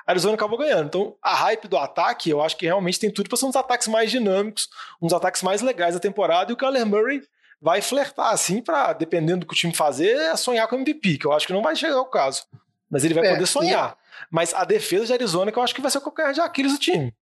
[0.06, 0.86] Arizona acabou ganhando.
[0.86, 3.88] Então, a hype do ataque, eu acho que realmente tem tudo para ser uns ataques
[3.88, 4.68] mais dinâmicos,
[5.02, 7.22] uns ataques mais legais da temporada, e o Kyler Murray
[7.60, 11.18] vai flertar assim para, dependendo do que o time fazer, é sonhar com o MVP,
[11.18, 12.44] que eu acho que não vai chegar ao caso.
[12.90, 13.96] Mas ele vai é, poder sonhar.
[14.30, 16.72] Mas a defesa de Arizona, que eu acho que vai ser o qualquer de Aquiles
[16.72, 17.14] do time.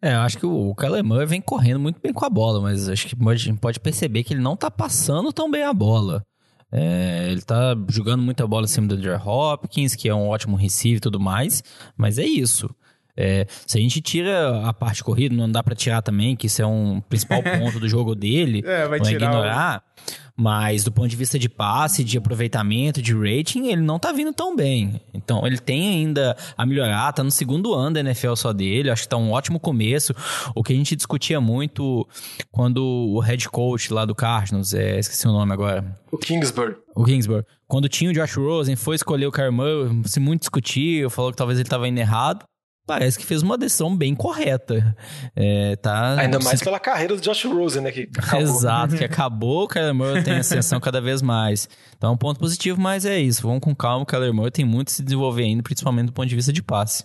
[0.00, 3.08] É, eu acho que o Kyler vem correndo muito bem com a bola, mas acho
[3.08, 6.24] que a gente pode perceber que ele não tá passando tão bem a bola.
[6.70, 10.56] É, ele tá jogando muita bola em cima do Andrew Hopkins, que é um ótimo
[10.56, 11.62] receiver e tudo mais,
[11.96, 12.74] mas é isso.
[13.16, 16.62] É, se a gente tira a parte corrida, não dá para tirar também, que isso
[16.62, 19.82] é um principal ponto do jogo dele, é, vai não é ignorar.
[20.08, 20.32] O...
[20.34, 24.32] Mas do ponto de vista de passe, de aproveitamento, de rating, ele não tá vindo
[24.32, 24.98] tão bem.
[25.12, 29.02] Então, ele tem ainda a melhorar, tá no segundo ano da NFL só dele, acho
[29.02, 30.14] que tá um ótimo começo.
[30.54, 32.08] O que a gente discutia muito
[32.50, 36.00] quando o head coach lá do Cardinals, é, esqueci o nome agora.
[36.10, 36.76] O Kingsbury.
[36.94, 37.44] O Kingsbury.
[37.68, 41.58] Quando tinha o Josh Rosen, foi escolher o Murray, se muito discutiu, falou que talvez
[41.58, 42.44] ele tava indo errado
[42.86, 44.96] parece que fez uma decisão bem correta.
[45.34, 47.92] É, tá, Ainda mais pela carreira do Josh Rosen, né?
[47.92, 48.40] Que acabou.
[48.40, 51.68] Exato, que acabou, o Kyler Murray tem ascensão cada vez mais.
[51.96, 53.42] Então é um ponto positivo, mas é isso.
[53.42, 56.28] Vamos com calma, o Kyler Murray tem muito a se desenvolver ainda, principalmente do ponto
[56.28, 57.04] de vista de passe.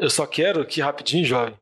[0.00, 1.54] Eu só quero aqui rapidinho, jovem,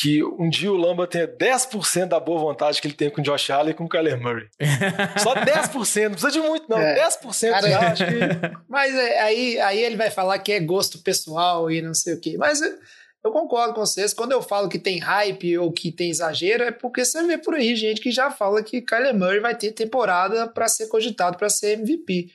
[0.00, 3.24] que um dia o Lamba tenha 10% da boa vontade que ele tem com o
[3.24, 4.46] Josh Allen e com o Kyler Murray.
[5.20, 7.08] Só 10%, não precisa de muito não, É.
[7.08, 8.12] 10% Cara, já acho que...
[8.68, 12.20] Mas é, aí, aí ele vai falar que é gosto pessoal e não sei o
[12.20, 12.36] quê.
[12.38, 12.78] Mas eu,
[13.24, 14.14] eu concordo com vocês.
[14.14, 17.56] Quando eu falo que tem hype ou que tem exagero, é porque você vê por
[17.56, 21.48] aí gente que já fala que Kyler Murray vai ter temporada para ser cogitado para
[21.48, 22.30] ser MVP.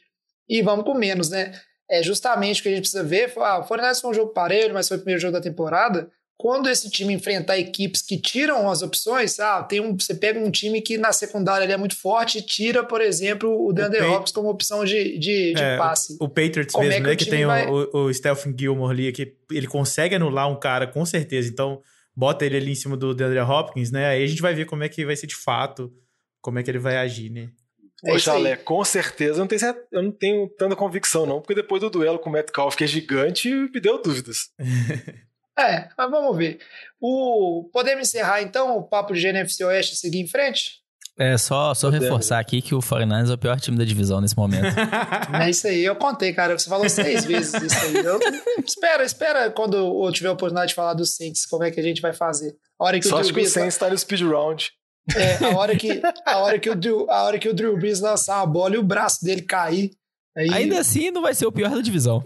[0.50, 1.58] E vamos com menos, né?
[1.90, 3.32] É justamente o que a gente precisa ver.
[3.38, 6.12] Ah, o 49ers foi um jogo parelho, mas foi o primeiro jogo da temporada.
[6.38, 10.50] Quando esse time enfrentar equipes que tiram as opções, ah, tem um, você pega um
[10.52, 14.32] time que na secundária ele é muito forte e tira, por exemplo, o DeAndre Hopkins
[14.34, 16.18] como opção de, de, de É, passe.
[16.20, 17.14] O Patriots Como é mesmo, que né?
[17.14, 20.60] o Que tem o- vai- o, o Stephen Gilmore ali, que ele consegue anular um
[20.60, 21.48] cara com certeza.
[21.50, 21.82] Então,
[22.16, 24.08] bota ele ali em cima do DeAndre Hopkins, né?
[24.08, 25.94] Aí a gente vai ver como é que vai ser de fato,
[26.42, 27.50] como é que ele vai agir, né?
[28.06, 28.20] É Ô.
[28.20, 31.90] Chalé, com certeza, eu não, tenho, eu não tenho tanta convicção não, porque depois do
[31.90, 34.50] duelo com o Metcalf, que é gigante, me deu dúvidas.
[35.58, 36.60] É, mas vamos ver.
[37.00, 40.82] O, podemos encerrar então o papo de NFC Oeste e seguir em frente?
[41.20, 42.06] É só, só Podemos.
[42.06, 44.66] reforçar aqui que o 49ers é o pior time da divisão nesse momento.
[45.40, 46.58] É isso aí, eu contei, cara.
[46.58, 47.96] Você falou seis vezes isso aí.
[48.04, 48.20] Eu,
[48.66, 51.84] espera, espera quando eu tiver a oportunidade de falar dos Saints, como é que a
[51.84, 52.56] gente vai fazer.
[52.80, 54.72] A hora que Só o acho que o Saints está no speed round.
[55.16, 58.00] é, a hora que a hora que o Drew, a hora que o Drew Brees
[58.00, 59.92] lançar a bola e o braço dele cair,
[60.36, 62.22] aí Ainda assim, não vai ser o pior da divisão.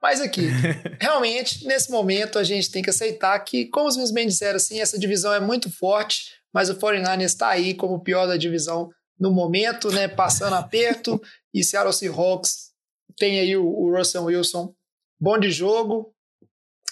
[0.00, 0.48] Mas aqui,
[1.00, 4.80] realmente, nesse momento, a gente tem que aceitar que, como os meus bem disseram, assim,
[4.80, 8.90] essa divisão é muito forte, mas o 49ers está aí como o pior da divisão
[9.18, 10.08] no momento, né?
[10.08, 11.20] Passando aperto,
[11.52, 12.72] e Seattle Seahawks
[13.16, 14.74] tem aí o, o Russell Wilson,
[15.20, 16.12] bom de jogo.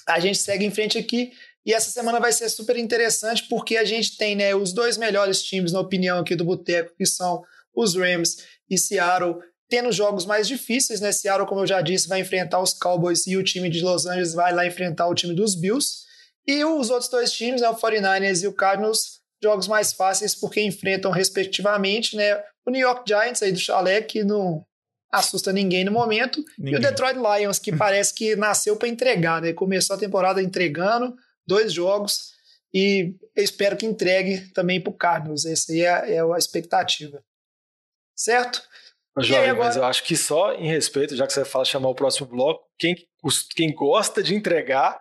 [0.09, 1.33] A gente segue em frente aqui.
[1.65, 5.43] E essa semana vai ser super interessante porque a gente tem né, os dois melhores
[5.43, 7.43] times, na opinião aqui do Boteco, que são
[7.75, 9.41] os Rams e Seattle,
[9.73, 11.11] tendo jogos mais difíceis, né?
[11.13, 14.35] Seattle, como eu já disse, vai enfrentar os Cowboys e o time de Los Angeles
[14.35, 16.03] vai lá enfrentar o time dos Bills.
[16.47, 20.61] E os outros dois times, né, o 49ers e o Cardinals, jogos mais fáceis porque
[20.61, 24.63] enfrentam respectivamente, né, o New York Giants aí do Chalé, que não
[25.11, 26.79] assusta ninguém no momento, e Ninguém.
[26.79, 29.55] o Detroit Lions, que parece que nasceu para entregar, né?
[29.55, 32.33] Começou a temporada entregando dois jogos
[32.75, 35.47] e eu espero que entregue também para o Cardinals.
[35.47, 37.25] Essa aí é, é a expectativa.
[38.15, 38.63] Certo?
[39.19, 41.95] Jovem, agora- mas eu acho que só em respeito, já que você fala chamar o
[41.95, 45.01] próximo bloco, quem, os- quem gosta de entregar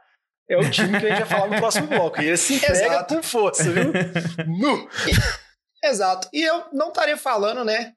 [0.49, 2.21] é o time que a gente vai falar no próximo bloco.
[2.21, 3.15] E esse entrega Exato.
[3.15, 3.93] com força, viu?
[4.47, 4.89] Nu!
[5.83, 6.27] Exato.
[6.33, 7.93] E eu não estaria falando, né,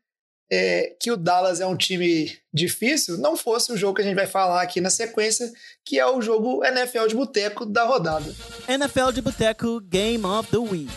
[0.50, 4.14] é, que o Dallas é um time difícil, não fosse o jogo que a gente
[4.14, 5.50] vai falar aqui na sequência,
[5.84, 8.32] que é o jogo NFL de boteco da rodada.
[8.68, 10.90] NFL de Boteco Game of the Week.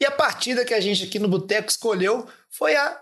[0.00, 3.00] E a partida que a gente aqui no Boteco escolheu foi a.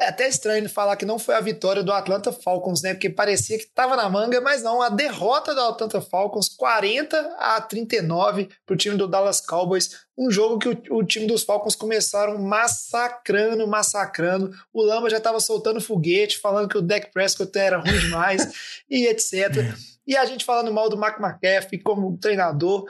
[0.00, 2.94] É até estranho falar que não foi a vitória do Atlanta Falcons, né?
[2.94, 4.80] Porque parecia que estava na manga, mas não.
[4.80, 9.90] A derrota do Atlanta Falcons, 40 a 39 para o time do Dallas Cowboys.
[10.16, 14.50] Um jogo que o, o time dos Falcons começaram massacrando, massacrando.
[14.72, 18.50] O Lamba já estava soltando foguete, falando que o Dak Prescott era ruim demais
[18.88, 19.74] e etc.
[20.06, 22.86] E a gente falando mal do Mac McCaffrey como treinador.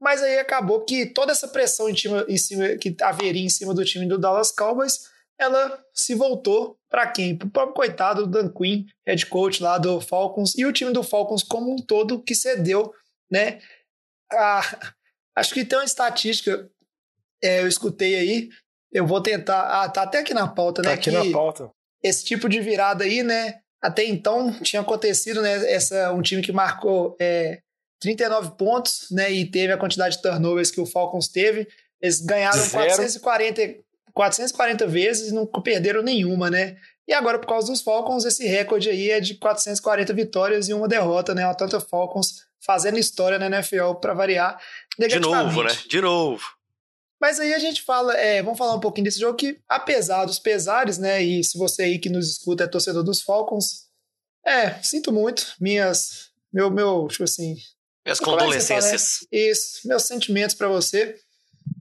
[0.00, 3.74] Mas aí acabou que toda essa pressão em cima, em cima que haveria em cima
[3.74, 5.09] do time do Dallas Cowboys,
[5.40, 7.36] ela se voltou para quem?
[7.36, 10.92] Para o próprio coitado do Dan Quinn, head coach lá do Falcons, e o time
[10.92, 12.92] do Falcons como um todo que cedeu,
[13.30, 13.60] né?
[14.32, 14.92] Ah,
[15.36, 16.68] acho que tem uma estatística,
[17.42, 18.48] é, eu escutei aí,
[18.92, 19.60] eu vou tentar.
[19.82, 20.94] Ah, tá até aqui na pauta, Tá né?
[20.94, 21.70] aqui que na pauta.
[22.02, 23.60] esse tipo de virada aí, né?
[23.82, 25.72] Até então tinha acontecido, né?
[25.72, 27.60] Essa, um time que marcou é,
[28.00, 29.30] 39 pontos, né?
[29.32, 31.66] E teve a quantidade de turnovers que o Falcons teve.
[32.00, 32.84] Eles ganharam Zero.
[32.88, 33.62] 440,
[34.12, 36.76] 440 vezes e não perderam nenhuma, né?
[37.06, 40.86] E agora, por causa dos Falcons, esse recorde aí é de 440 vitórias e uma
[40.86, 41.46] derrota, né?
[41.46, 44.60] O Atlanta Falcons fazendo história na NFL para variar.
[44.98, 45.76] De novo, né?
[45.88, 46.44] De novo.
[47.20, 50.38] Mas aí a gente fala, é, vamos falar um pouquinho desse jogo que, apesar dos
[50.38, 51.22] pesares, né?
[51.22, 53.88] E se você aí que nos escuta é torcedor dos Falcons,
[54.46, 55.54] é, sinto muito.
[55.60, 56.30] Minhas.
[56.52, 57.56] Meu, meu, tipo assim.
[58.04, 58.68] Minhas é você condolências.
[58.68, 58.96] fala, né?
[59.50, 61.16] Isso, meus sentimentos pra você.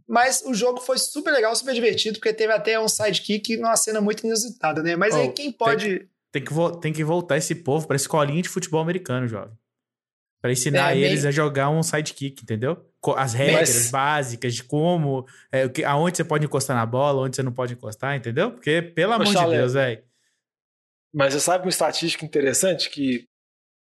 [0.10, 4.02] Mas o jogo foi super legal, super divertido, porque teve até um sidekick numa cena
[4.02, 4.96] muito inusitada, né?
[4.96, 6.10] Mas aí Oh, quem pode.
[6.32, 9.56] Tem que, vo- tem que voltar esse povo pra escolinha de futebol americano, jovem.
[10.42, 12.84] Pra ensinar É, bem- eles a jogar um sidekick, entendeu?
[13.16, 17.36] As regras Mas- básicas de como, é, que- aonde você pode encostar na bola, onde
[17.36, 18.52] você não pode encostar, entendeu?
[18.52, 19.34] Porque, pelo amor de.
[19.34, 20.04] Deus, velho.
[21.14, 23.26] Mas você sabe uma estatística interessante que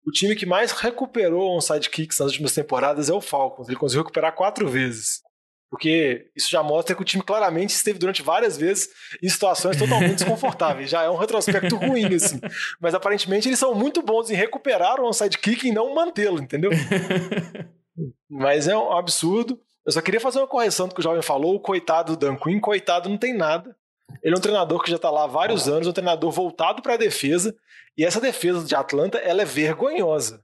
[0.05, 3.67] o time que mais recuperou um sidekicks nas últimas temporadas é o Falcons.
[3.67, 5.21] Ele conseguiu recuperar quatro vezes.
[5.69, 8.89] Porque isso já mostra que o time claramente esteve durante várias vezes
[9.21, 10.89] em situações totalmente desconfortáveis.
[10.89, 12.39] Já é um retrospecto ruim, assim.
[12.79, 16.71] Mas aparentemente eles são muito bons em recuperar o onside kick e não mantê-lo, entendeu?
[18.29, 19.59] Mas é um absurdo.
[19.85, 21.55] Eu só queria fazer uma correção do que o jovem falou.
[21.55, 23.75] O coitado do Dan Quinn, coitado não tem nada.
[24.23, 26.95] Ele é um treinador que já está lá há vários anos, um treinador voltado para
[26.95, 27.55] a defesa.
[27.97, 30.43] E essa defesa de Atlanta, ela é vergonhosa.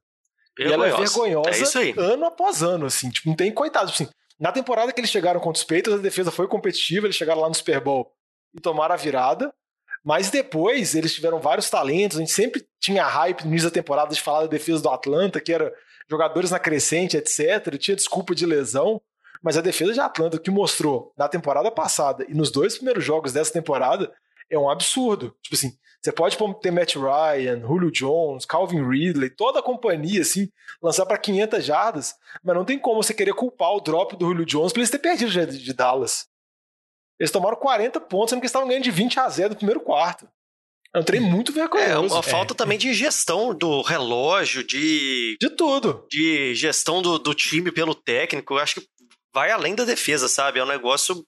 [0.59, 1.93] E ela é vergonhosa É isso aí.
[1.97, 3.09] ano após ano, assim.
[3.09, 3.91] Tipo, não tem coitado.
[3.91, 7.15] Tipo assim, na temporada que eles chegaram contra os Patriots, a defesa foi competitiva, eles
[7.15, 8.11] chegaram lá no Super Bowl
[8.53, 9.53] e tomaram a virada.
[10.03, 14.13] Mas depois eles tiveram vários talentos, a gente sempre tinha hype no início da temporada
[14.13, 15.73] de falar da defesa do Atlanta, que era
[16.07, 17.75] jogadores na crescente, etc.
[17.79, 19.01] Tinha desculpa de lesão.
[19.41, 23.33] Mas a defesa de Atlanta, que mostrou na temporada passada e nos dois primeiros jogos
[23.33, 24.11] dessa temporada,
[24.49, 25.35] é um absurdo.
[25.41, 30.47] Tipo assim, você pode ter Matt Ryan, Julio Jones, Calvin Ridley, toda a companhia, assim,
[30.81, 32.13] lançar para 500 jardas,
[32.43, 34.99] mas não tem como você querer culpar o drop do Julio Jones por eles ter
[34.99, 36.27] perdido de, de Dallas.
[37.19, 39.79] Eles tomaram 40 pontos, sendo que eles estavam ganhando de 20 a 0 no primeiro
[39.81, 40.27] quarto.
[40.93, 42.13] É um trem muito É, vergonhoso.
[42.13, 46.05] uma falta também de gestão do relógio, de, De tudo.
[46.09, 48.53] de gestão do, do time pelo técnico.
[48.53, 48.87] Eu acho que
[49.33, 50.59] vai além da defesa, sabe?
[50.59, 51.25] É um negócio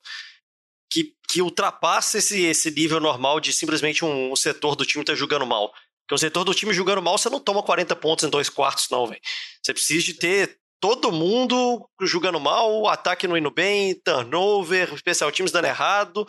[0.89, 5.15] que, que ultrapassa esse, esse nível normal de simplesmente um, um setor do time estar
[5.15, 5.71] jogando mal.
[6.01, 8.87] Porque o setor do time jogando mal, você não toma 40 pontos em dois quartos,
[8.89, 9.21] não, velho.
[9.61, 15.31] Você precisa de ter todo mundo jogando mal, o ataque não indo bem, turnover, especial
[15.31, 16.25] times dando errado.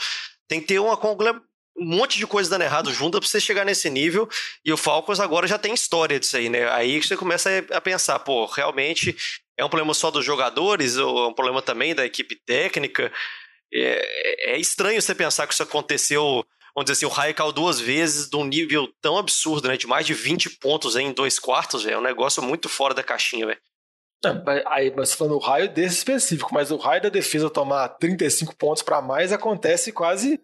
[0.49, 0.99] Tem que ter uma
[1.81, 4.29] um monte de coisa dando errado junto pra você chegar nesse nível.
[4.65, 6.69] E o Falcons agora já tem história disso aí, né?
[6.71, 9.17] Aí você começa a pensar, pô, realmente
[9.57, 13.13] é um problema só dos jogadores ou é um problema também da equipe técnica?
[13.73, 17.81] É, é estranho você pensar que isso aconteceu, vamos dizer assim, o Raio caiu duas
[17.81, 19.77] vezes de um nível tão absurdo, né?
[19.77, 21.87] De mais de 20 pontos em dois quartos.
[21.87, 23.61] É um negócio muito fora da caixinha, velho.
[24.67, 28.83] Aí, mas falando o raio desse específico, mas o raio da defesa tomar 35 pontos
[28.83, 30.41] para mais acontece quase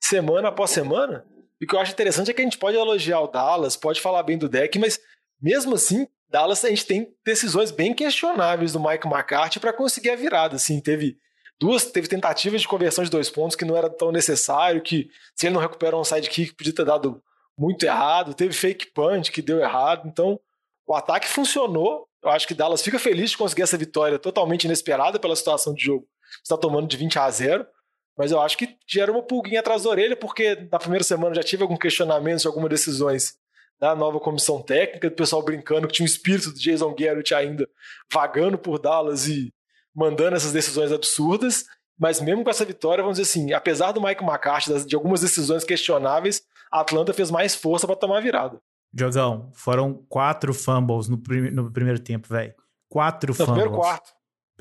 [0.00, 1.26] semana após semana.
[1.60, 4.00] E o que eu acho interessante é que a gente pode elogiar o Dallas, pode
[4.00, 4.98] falar bem do deck, mas
[5.40, 10.16] mesmo assim, Dallas a gente tem decisões bem questionáveis do Mike McCarthy para conseguir a
[10.16, 10.56] virada.
[10.56, 11.18] Assim, teve
[11.60, 15.46] duas, teve tentativas de conversão de dois pontos que não era tão necessário, que se
[15.46, 17.22] ele não recupera um sidekick podia ter dado
[17.56, 20.08] muito errado, teve fake punch que deu errado.
[20.08, 20.40] Então,
[20.86, 22.08] o ataque funcionou.
[22.22, 25.84] Eu acho que Dallas fica feliz de conseguir essa vitória totalmente inesperada pela situação de
[25.84, 26.06] jogo.
[26.42, 27.66] Está tomando de 20 a 0.
[28.16, 31.42] Mas eu acho que gera uma pulguinha atrás da orelha, porque na primeira semana já
[31.42, 33.34] tive algum questionamento de algumas decisões
[33.78, 37.66] da nova comissão técnica, do pessoal brincando que tinha o espírito do Jason Garrett ainda
[38.12, 39.52] vagando por Dallas e
[40.00, 41.66] mandando essas decisões absurdas.
[41.98, 45.64] Mas mesmo com essa vitória, vamos dizer assim, apesar do Mike McCarthy, de algumas decisões
[45.64, 48.58] questionáveis, a Atlanta fez mais força para tomar a virada.
[48.92, 52.54] Diogão, foram quatro fumbles no, prim- no primeiro tempo, velho.
[52.88, 53.52] Quatro No fumbles.
[53.54, 54.10] primeiro quarto.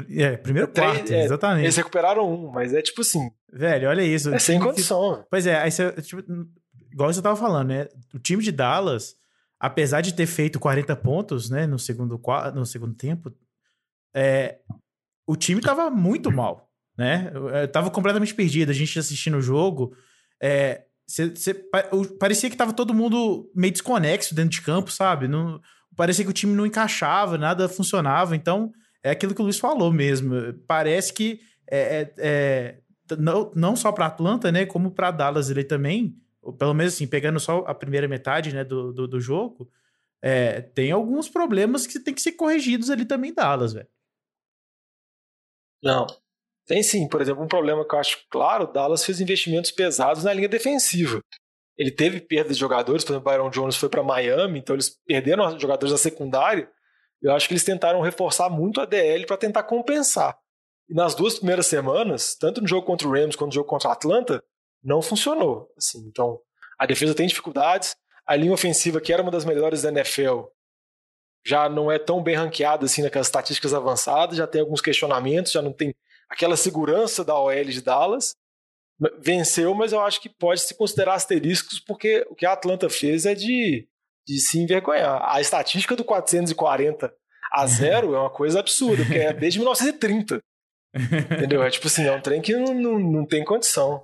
[0.10, 1.64] É, primeiro Três- quarto, é, exatamente.
[1.66, 4.34] Eles recuperaram um, mas é tipo assim, Velho, olha isso.
[4.34, 5.26] é sem time que- condição.
[5.32, 6.22] Pois é, aí você, tipo,
[6.92, 7.88] igual você tava falando, né?
[8.14, 9.16] O time de Dallas,
[9.60, 12.22] apesar de ter feito 40 pontos, né, no segundo,
[12.54, 13.34] no segundo tempo,
[14.14, 14.60] é,
[15.32, 17.32] o time tava muito mal, né?
[17.34, 18.70] Eu, tava completamente perdido.
[18.72, 19.96] A gente assistindo o jogo,
[20.42, 21.54] é, cê- cê-
[22.20, 25.28] parecia que tava todo mundo meio desconexo dentro de campo, sabe?
[25.28, 25.62] Não,
[25.96, 28.36] parecia que o time não encaixava, nada funcionava.
[28.36, 28.72] Então,
[29.04, 30.32] é aquilo que o Luiz falou mesmo.
[30.68, 31.40] Parece que
[31.70, 32.78] é, é- é,
[33.18, 36.16] não, não só para Atlanta, né, como para Dallas ele também,
[36.58, 39.70] pelo menos assim, pegando só a primeira metade, né, do, do, do jogo,
[40.22, 43.88] é, tem alguns problemas que tem que ser corrigidos ali também em Dallas, velho.
[45.82, 46.08] Não.
[46.66, 50.24] Tem sim, por exemplo, um problema que eu acho claro, o Dallas fez investimentos pesados
[50.24, 51.20] na linha defensiva.
[51.78, 54.98] Ele teve perda de jogadores, por exemplo, o Byron Jones foi para Miami, então eles
[55.06, 56.70] perderam jogadores da secundária.
[57.22, 60.38] Eu acho que eles tentaram reforçar muito a DL para tentar compensar.
[60.90, 63.90] E nas duas primeiras semanas, tanto no jogo contra o Rams quanto no jogo contra
[63.90, 64.44] o Atlanta,
[64.84, 65.72] não funcionou.
[65.78, 66.40] Assim, então,
[66.78, 67.96] a defesa tem dificuldades.
[68.26, 70.44] A linha ofensiva, que era uma das melhores da NFL,
[71.46, 75.62] já não é tão bem ranqueada assim naquelas estatísticas avançadas, já tem alguns questionamentos, já
[75.62, 75.94] não tem
[76.30, 78.36] aquela segurança da OL de Dallas.
[79.20, 83.26] Venceu, mas eu acho que pode se considerar asteriscos, porque o que a Atlanta fez
[83.26, 83.88] é de,
[84.28, 85.22] de se envergonhar.
[85.24, 87.14] A estatística do 440
[87.52, 90.42] a 0 é uma coisa absurda, porque é desde 1930.
[91.32, 91.64] Entendeu?
[91.64, 94.04] É tipo assim, é um trem que não, não, não tem condição.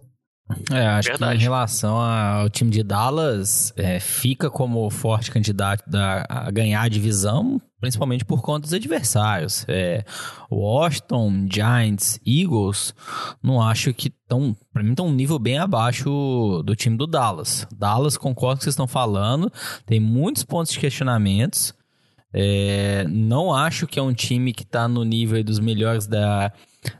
[0.71, 1.31] É, acho Verdade.
[1.31, 6.83] que em relação ao time de Dallas, é, fica como forte candidato da- a ganhar
[6.83, 9.65] a divisão, principalmente por conta dos adversários.
[9.67, 10.05] É,
[10.51, 12.93] Washington, Giants, Eagles,
[13.41, 17.67] não acho que estão, pra mim, estão um nível bem abaixo do time do Dallas.
[17.75, 19.51] Dallas, concordo com o que vocês estão falando,
[19.85, 21.73] tem muitos pontos de questionamentos.
[22.37, 26.51] É, não acho que é um time que tá no nível dos melhores da,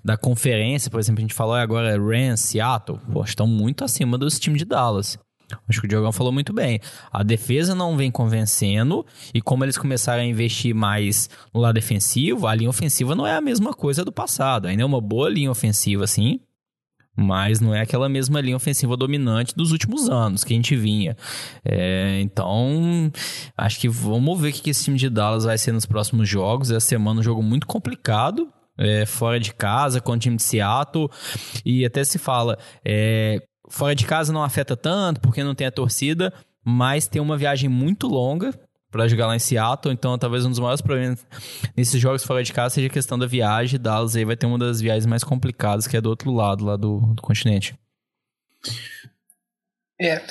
[0.04, 0.90] da conferência.
[0.90, 3.00] Por exemplo, a gente falou agora Rams, Seattle.
[3.12, 5.18] Pô, estão muito acima dos times de Dallas.
[5.70, 6.80] Acho que o Diogão falou muito bem.
[7.12, 12.48] A defesa não vem convencendo, e como eles começaram a investir mais no lado defensivo,
[12.48, 14.68] a linha ofensiva não é a mesma coisa do passado.
[14.68, 16.40] Ainda é uma boa linha ofensiva, sim,
[17.16, 21.16] mas não é aquela mesma linha ofensiva dominante dos últimos anos que a gente vinha.
[21.64, 23.12] É, então,
[23.58, 26.72] acho que vamos ver o que esse time de Dallas vai ser nos próximos jogos.
[26.72, 28.52] Essa semana um jogo muito complicado.
[28.78, 31.10] É, fora de casa, com o time de Seattle,
[31.64, 35.72] e até se fala, é, fora de casa não afeta tanto, porque não tem a
[35.72, 38.54] torcida, mas tem uma viagem muito longa
[38.96, 41.26] para jogar lá em Seattle, então talvez um dos maiores problemas
[41.76, 43.78] nesses jogos fora de casa seja a questão da viagem.
[43.78, 46.78] Dallas aí vai ter uma das viagens mais complicadas, que é do outro lado lá
[46.78, 47.78] do, do continente.
[50.00, 50.24] É.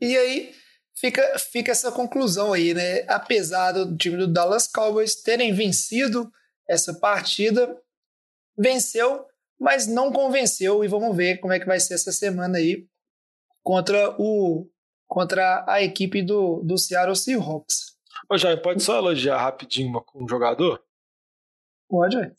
[0.00, 0.52] E aí
[0.94, 3.04] fica, fica essa conclusão aí, né?
[3.06, 6.28] Apesar do time do Dallas Cowboys terem vencido
[6.68, 7.72] essa partida,
[8.58, 9.24] venceu,
[9.58, 10.82] mas não convenceu.
[10.82, 12.86] E vamos ver como é que vai ser essa semana aí
[13.62, 14.68] contra o
[15.06, 17.96] contra a equipe do, do Seattle Seahawks.
[18.28, 20.82] Ô, Jair, pode só elogiar rapidinho um jogador?
[21.88, 22.34] Pode, ué.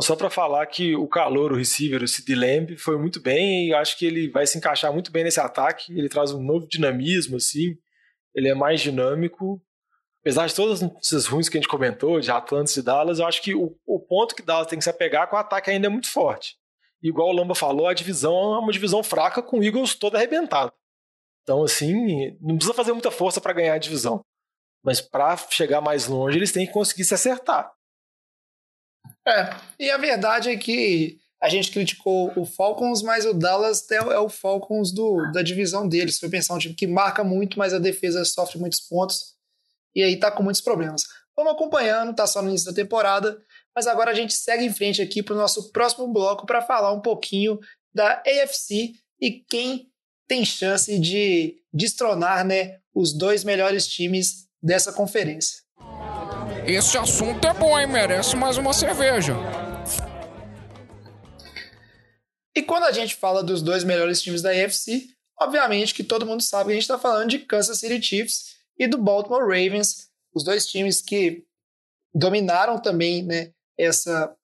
[0.00, 3.74] Só para falar que o calor, o receiver, o Sid Lamb, foi muito bem e
[3.74, 5.92] acho que ele vai se encaixar muito bem nesse ataque.
[5.92, 7.76] Ele traz um novo dinamismo, assim.
[8.34, 9.60] Ele é mais dinâmico.
[10.26, 13.40] Apesar de todas essas ruins que a gente comentou, de Atlantis e Dallas, eu acho
[13.40, 15.86] que o, o ponto que Dallas tem que se apegar é que o ataque ainda
[15.86, 16.56] é muito forte.
[17.00, 20.72] Igual o Lamba falou, a divisão é uma divisão fraca com o Eagles todo arrebentado.
[21.44, 24.20] Então, assim, não precisa fazer muita força para ganhar a divisão.
[24.82, 27.72] Mas para chegar mais longe, eles têm que conseguir se acertar.
[29.24, 33.94] É, e a verdade é que a gente criticou o Falcons, mas o Dallas é,
[33.94, 36.18] é o Falcons do, da divisão deles.
[36.18, 39.35] For pensar um time que marca muito, mas a defesa sofre muitos pontos
[39.96, 41.04] e aí tá com muitos problemas.
[41.34, 43.36] Vamos acompanhando, tá só no início da temporada,
[43.74, 46.92] mas agora a gente segue em frente aqui para o nosso próximo bloco para falar
[46.92, 47.58] um pouquinho
[47.94, 49.90] da AFC e quem
[50.28, 55.62] tem chance de destronar né, os dois melhores times dessa conferência.
[56.66, 57.86] Esse assunto é bom, hein?
[57.86, 59.34] Merece mais uma cerveja.
[62.54, 65.06] E quando a gente fala dos dois melhores times da AFC,
[65.40, 68.86] obviamente que todo mundo sabe que a gente está falando de Kansas City Chiefs e
[68.86, 71.44] do Baltimore Ravens, os dois times que
[72.14, 74.34] dominaram também né, essa,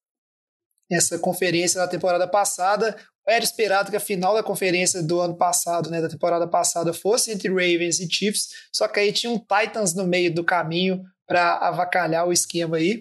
[0.91, 2.97] essa conferência na temporada passada.
[3.26, 7.30] Era esperado que a final da conferência do ano passado, né, da temporada passada, fosse
[7.30, 11.57] entre Ravens e Chiefs, só que aí tinha um Titans no meio do caminho para
[11.59, 13.01] avacalhar o esquema aí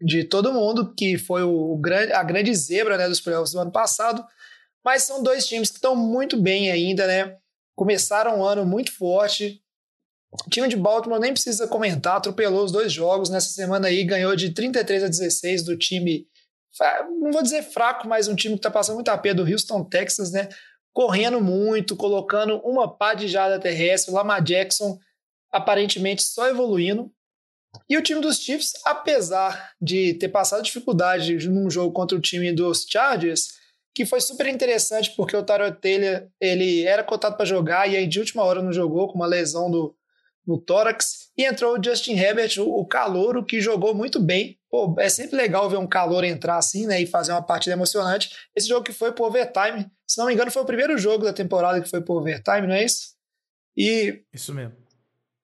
[0.00, 1.80] de todo mundo, que foi o,
[2.14, 4.24] a grande zebra né, dos playoffs do ano passado.
[4.84, 7.36] Mas são dois times que estão muito bem ainda, né?
[7.74, 9.60] Começaram um ano muito forte.
[10.44, 14.34] O time de Baltimore nem precisa comentar, atropelou os dois jogos nessa semana aí, ganhou
[14.34, 16.26] de 33 a 16 do time
[17.20, 19.84] não vou dizer fraco, mas um time que está passando muito a pé do Houston,
[19.84, 20.48] Texas, né?
[20.92, 24.98] Correndo muito, colocando uma pá de jada terrestre, Lamar Jackson
[25.50, 27.10] aparentemente só evoluindo.
[27.88, 32.52] E o time dos Chiefs, apesar de ter passado dificuldade num jogo contra o time
[32.52, 33.48] dos Chargers,
[33.94, 38.06] que foi super interessante porque o Tyrod Taylor ele era cotado para jogar e aí
[38.06, 39.94] de última hora não jogou com uma lesão do,
[40.46, 41.30] no tórax.
[41.36, 44.58] E entrou o Justin Herbert, o, o calouro, que jogou muito bem.
[44.70, 48.30] Pô, é sempre legal ver um calor entrar assim, né, e fazer uma partida emocionante.
[48.54, 51.32] Esse jogo que foi pro overtime, se não me engano, foi o primeiro jogo da
[51.32, 53.14] temporada que foi pro overtime, não é isso?
[53.76, 54.74] E isso mesmo.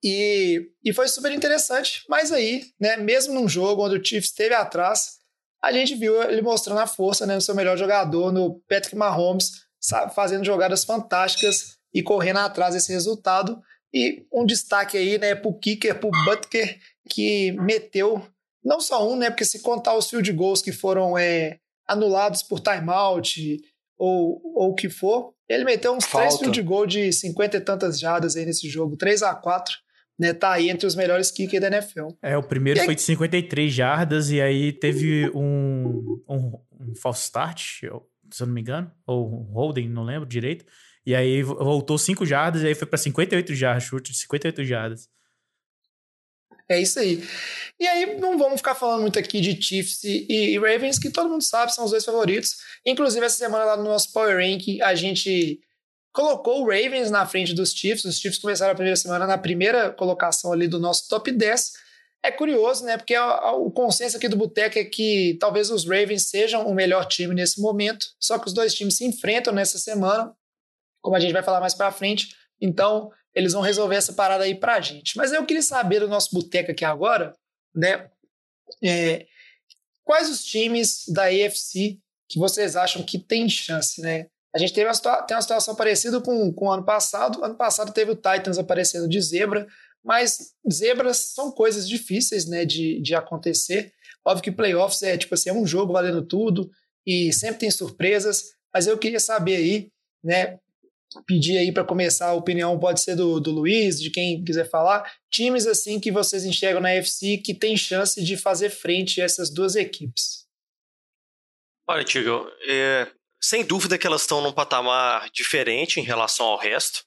[0.04, 4.54] E, e foi super interessante, mas aí, né, mesmo num jogo onde o Chiefs esteve
[4.54, 5.18] atrás,
[5.62, 9.62] a gente viu ele mostrando a força, né, no seu melhor jogador, no Patrick Mahomes,
[9.80, 13.60] sabe, fazendo jogadas fantásticas e correndo atrás desse resultado.
[13.92, 16.78] E um destaque aí, né, pro kicker, pro Butker,
[17.08, 18.26] que meteu
[18.64, 22.60] não só um, né, porque se contar os field goals que foram é, anulados por
[22.60, 23.60] timeout
[23.98, 26.28] ou, ou o que for, ele meteu uns Falta.
[26.28, 29.74] três field goals de 50 e tantas jardas aí nesse jogo, 3 a 4
[30.18, 32.08] né, tá aí entre os melhores kickers da NFL.
[32.22, 32.86] É, o primeiro aí...
[32.86, 38.54] foi de 53 jardas e aí teve um, um, um false start, se eu não
[38.54, 40.64] me engano, ou um holding, não lembro direito,
[41.04, 45.08] e aí voltou 5 jardas e aí foi para 58 jardas, chute de 58 jardas.
[46.68, 47.22] É isso aí.
[47.78, 51.28] E aí não vamos ficar falando muito aqui de Chiefs e, e, Ravens, que todo
[51.28, 52.56] mundo sabe são os dois favoritos.
[52.86, 55.60] Inclusive, essa semana lá no nosso Power Rank, a gente
[56.12, 58.04] colocou o Ravens na frente dos Chiefs.
[58.04, 61.72] Os Chiefs começaram a primeira semana na primeira colocação ali do nosso top 10.
[62.24, 62.96] É curioso, né?
[62.96, 67.34] Porque o consenso aqui do Boteco é que talvez os Ravens sejam o melhor time
[67.34, 68.06] nesse momento.
[68.20, 70.32] Só que os dois times se enfrentam nessa semana
[71.02, 72.34] como a gente vai falar mais para frente.
[72.60, 75.16] Então, eles vão resolver essa parada aí pra gente.
[75.16, 77.34] Mas eu queria saber do nosso boteco aqui agora,
[77.74, 78.08] né?
[78.82, 79.26] É,
[80.04, 81.98] quais os times da AFC
[82.28, 84.26] que vocês acham que tem chance, né?
[84.54, 87.44] A gente teve uma, tem uma situação parecida com, com o ano passado.
[87.44, 89.66] Ano passado teve o Titans aparecendo de zebra,
[90.04, 93.92] mas zebras são coisas difíceis né, de, de acontecer.
[94.24, 96.70] Óbvio que playoffs é tipo assim, é um jogo valendo tudo
[97.06, 99.88] e sempre tem surpresas, mas eu queria saber aí,
[100.22, 100.58] né?
[101.26, 105.12] Pedir aí para começar a opinião, pode ser do, do Luiz, de quem quiser falar,
[105.30, 109.50] times assim que vocês enxergam na FC que tem chance de fazer frente a essas
[109.50, 110.46] duas equipes.
[111.88, 113.10] Olha, Tigo, é,
[113.40, 117.04] sem dúvida que elas estão num patamar diferente em relação ao resto.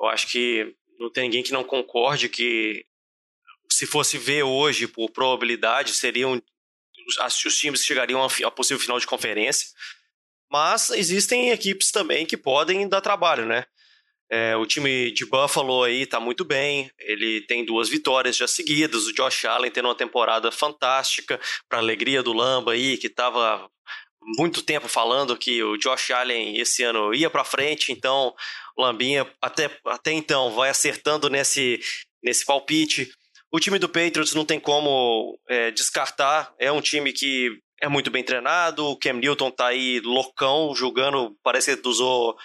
[0.00, 2.84] Eu acho que não tem ninguém que não concorde que
[3.70, 6.40] se fosse ver hoje por probabilidade seriam
[7.06, 9.68] os times que chegariam a possível final de conferência.
[10.50, 13.64] Mas existem equipes também que podem dar trabalho, né?
[14.32, 19.06] É, o time de Buffalo aí tá muito bem, ele tem duas vitórias já seguidas,
[19.06, 23.68] o Josh Allen tendo uma temporada fantástica, para alegria do Lamba aí, que estava
[24.38, 28.32] muito tempo falando que o Josh Allen esse ano ia para frente, então
[28.76, 31.80] o Lambinha até, até então vai acertando nesse,
[32.22, 33.10] nesse palpite.
[33.50, 38.10] O time do Patriots não tem como é, descartar, é um time que é muito
[38.10, 42.36] bem treinado, o Cam Newton tá aí loucão, jogando, parece que usou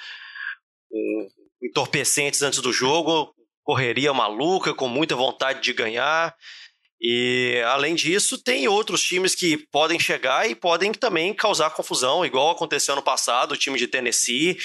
[0.91, 1.27] um,
[1.61, 3.33] entorpecentes antes do jogo,
[3.63, 6.33] correria maluca, com muita vontade de ganhar.
[7.01, 12.51] E além disso, tem outros times que podem chegar e podem também causar confusão, igual
[12.51, 14.57] aconteceu no passado, o time de Tennessee,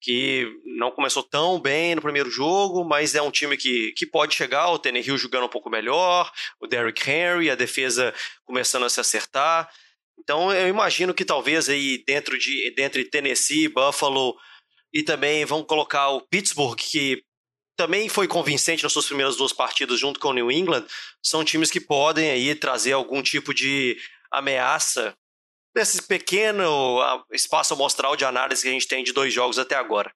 [0.00, 0.46] que
[0.78, 4.70] não começou tão bem no primeiro jogo, mas é um time que, que pode chegar,
[4.70, 8.14] o Tannehill jogando um pouco melhor, o Derrick Henry, a defesa
[8.44, 9.68] começando a se acertar.
[10.18, 14.34] Então eu imagino que talvez aí dentro de dentro de Tennessee, Buffalo
[14.92, 17.22] e também vão colocar o Pittsburgh, que
[17.76, 20.86] também foi convincente nas suas primeiras duas partidas junto com o New England,
[21.22, 23.96] são times que podem aí trazer algum tipo de
[24.30, 25.14] ameaça
[25.74, 26.72] nesse pequeno
[27.32, 30.12] espaço amostral de análise que a gente tem de dois jogos até agora.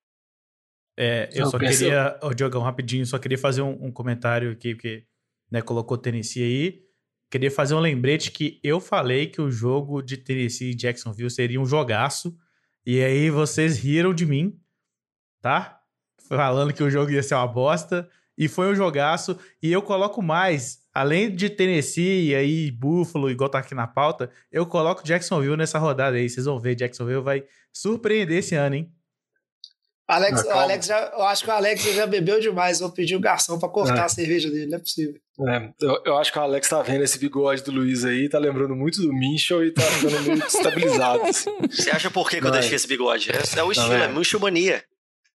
[0.97, 5.05] É, eu só queria, oh, Diogão, rapidinho, só queria fazer um, um comentário aqui, que
[5.51, 6.88] né, colocou Tennessee aí.
[7.31, 11.61] Queria fazer um lembrete que eu falei que o jogo de Tennessee e Jacksonville seria
[11.61, 12.37] um jogaço,
[12.87, 14.59] e aí vocês riram de mim,
[15.43, 15.79] tá?
[16.29, 18.09] falando que o jogo ia ser uma bosta.
[18.37, 19.37] E foi um jogaço.
[19.61, 24.31] E eu coloco mais, além de Tennessee e aí Buffalo, igual tá aqui na pauta,
[24.53, 26.29] eu coloco Jacksonville nessa rodada aí.
[26.29, 28.93] Vocês vão ver, Jacksonville vai surpreender esse ano, hein?
[30.09, 32.81] Alex, o Alex já, eu acho que o Alex já bebeu demais.
[32.81, 34.05] Vou pedir o garçom para cortar é.
[34.05, 35.21] a cerveja dele, não é possível.
[35.47, 38.39] É, eu, eu, acho que o Alex tá vendo esse bigode do Luiz aí, tá
[38.39, 41.23] lembrando muito do Minchel e tá ficando meio estabilizado.
[41.25, 41.51] Assim.
[41.71, 43.31] Você acha por que, que eu deixei esse bigode?
[43.31, 44.83] É, é o estilo, é, é Minchel mania.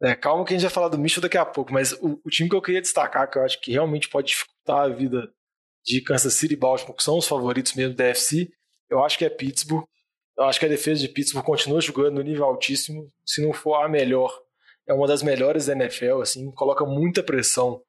[0.02, 2.28] É, calma que a gente vai falar do Mitchell daqui a pouco, mas o, o,
[2.28, 5.30] time que eu queria destacar, que eu acho que realmente pode dificultar a vida
[5.84, 8.50] de Kansas City e Baltimore, que são os favoritos mesmo da FC,
[8.90, 9.84] eu acho que é Pittsburgh.
[10.36, 13.74] Eu acho que a defesa de Pittsburgh continua jogando no nível altíssimo, se não for
[13.74, 14.36] a melhor.
[14.86, 17.82] É uma das melhores da NFL, assim, coloca muita pressão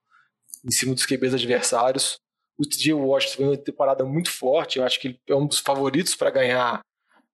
[0.63, 2.19] em cima dos QBs adversários.
[2.57, 5.59] O TJ Washington foi uma temporada muito forte, eu acho que ele é um dos
[5.59, 6.81] favoritos para ganhar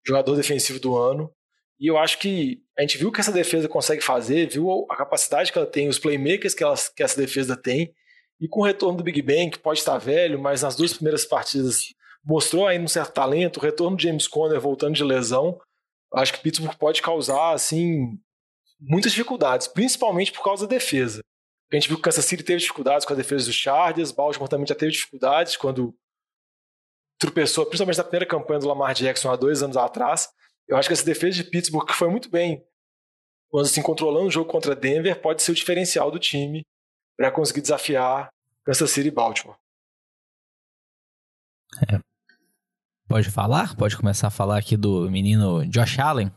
[0.05, 1.31] jogador defensivo do ano.
[1.79, 4.95] E eu acho que a gente viu o que essa defesa consegue fazer, viu a
[4.95, 7.93] capacidade que ela tem, os playmakers que, ela, que essa defesa tem.
[8.39, 11.25] E com o retorno do Big Bang, que pode estar velho, mas nas duas primeiras
[11.25, 11.93] partidas
[12.23, 15.59] mostrou ainda um certo talento, o retorno do James Conner voltando de lesão,
[16.13, 18.17] acho que Pittsburgh pode causar assim
[18.79, 21.21] muitas dificuldades, principalmente por causa da defesa.
[21.71, 24.65] A gente viu que Kansas City teve dificuldades com a defesa dos Chargers, Baltimore também
[24.65, 25.95] já teve dificuldades quando
[27.19, 30.29] tropeçou, principalmente na primeira campanha do Lamar Jackson há dois anos atrás.
[30.67, 32.63] Eu acho que essa defesa de Pittsburgh, que foi muito bem,
[33.49, 36.63] quando assim, controlando o jogo contra Denver, pode ser o diferencial do time
[37.17, 38.29] para conseguir desafiar
[38.63, 39.57] Kansas City e Baltimore.
[41.91, 41.99] É.
[43.07, 43.75] Pode falar?
[43.75, 46.31] Pode começar a falar aqui do menino Josh Allen?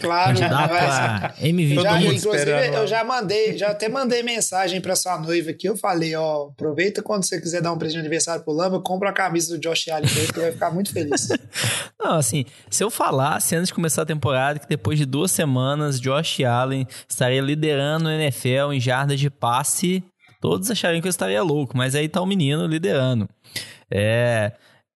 [0.00, 1.82] Claro, candidato a MVP.
[1.82, 5.68] Já, inclusive, eu já mandei, já até mandei mensagem para sua noiva aqui.
[5.68, 9.10] Eu falei, ó, aproveita quando você quiser dar um presente de aniversário pro Lamba, compra
[9.10, 11.28] a camisa do Josh Allen dele, que vai ficar muito feliz.
[12.00, 16.00] Não, assim, se eu falasse antes de começar a temporada que depois de duas semanas,
[16.00, 20.02] Josh Allen estaria liderando o NFL em jardas de passe,
[20.40, 23.28] todos achariam que eu estaria louco, mas aí tá o menino liderando.
[23.90, 24.52] É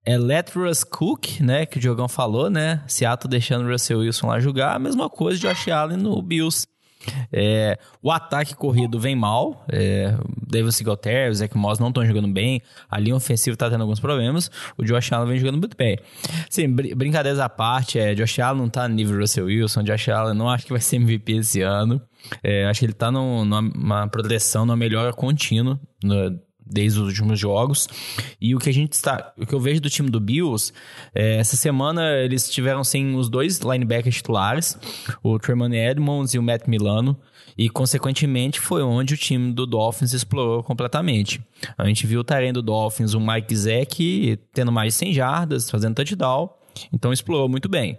[0.04, 2.82] é Letrus Cook, né, que o Diogão falou, né?
[2.86, 6.66] Seattle deixando o Russell Wilson lá jogar, a mesma coisa de Josh Allen no Bills.
[7.32, 9.64] É, o ataque corrido vem mal.
[9.68, 10.14] É,
[10.46, 12.62] David Singletary, o Zach Moss não estão jogando bem.
[12.90, 14.50] A linha ofensiva está tendo alguns problemas.
[14.76, 15.98] O Josh Allen vem jogando muito bem.
[16.48, 19.82] Sim, br brincadeiras à parte, é, Josh Allen não está no nível Russell Wilson.
[19.82, 22.00] Josh Allen não acho que vai ser MVP esse ano.
[22.42, 25.80] É, acho que ele está numa proteção, numa melhora contínua.
[26.02, 27.88] No, desde os últimos jogos.
[28.40, 30.72] E o que a gente está, o que eu vejo do time do Bills,
[31.14, 34.78] é, essa semana eles tiveram sem os dois linebackers titulares,
[35.22, 37.18] o Tremont Edmonds e o Matt Milano.
[37.56, 41.44] E, consequentemente, foi onde o time do Dolphins explorou completamente.
[41.76, 45.70] A gente viu o Tyrene do Dolphins, o Mike Zeck, tendo mais de 100 jardas,
[45.70, 46.48] fazendo touchdown.
[46.92, 47.98] Então, explorou muito bem.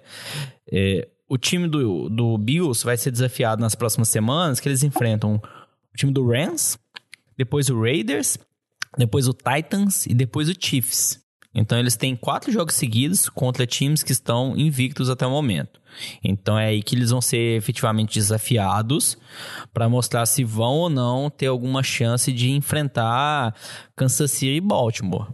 [0.72, 5.36] É, o time do, do Bills vai ser desafiado nas próximas semanas, que eles enfrentam
[5.36, 6.78] o time do Rams,
[7.38, 8.38] depois o Raiders,
[8.97, 11.21] depois o Titans e depois o Chiefs.
[11.55, 15.79] Então eles têm quatro jogos seguidos contra times que estão invictos até o momento.
[16.23, 19.15] Então é aí que eles vão ser efetivamente desafiados
[19.71, 23.53] para mostrar se vão ou não ter alguma chance de enfrentar
[23.95, 25.27] Kansas City e Baltimore.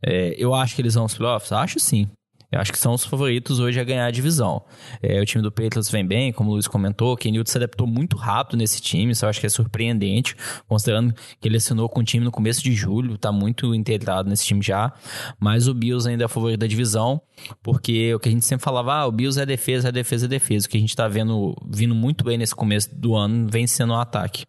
[0.00, 1.50] É, eu acho que eles vão aos playoffs?
[1.50, 2.08] Acho sim.
[2.54, 4.62] Eu acho que são os favoritos hoje a ganhar a divisão.
[5.02, 7.12] É, o time do Patriots vem bem, como o Luiz comentou.
[7.12, 10.36] O Kenilton se adaptou muito rápido nesse time, isso eu acho que é surpreendente,
[10.68, 14.44] considerando que ele assinou com o time no começo de julho, tá muito integrado nesse
[14.44, 14.92] time já.
[15.38, 17.20] Mas o Bills ainda é favorito da divisão,
[17.60, 20.28] porque o que a gente sempre falava, ah, o Bills é defesa, é defesa, é
[20.28, 20.66] defesa.
[20.66, 23.92] O que a gente tá vendo, vindo muito bem nesse começo do ano, vem sendo
[23.92, 24.44] o um ataque.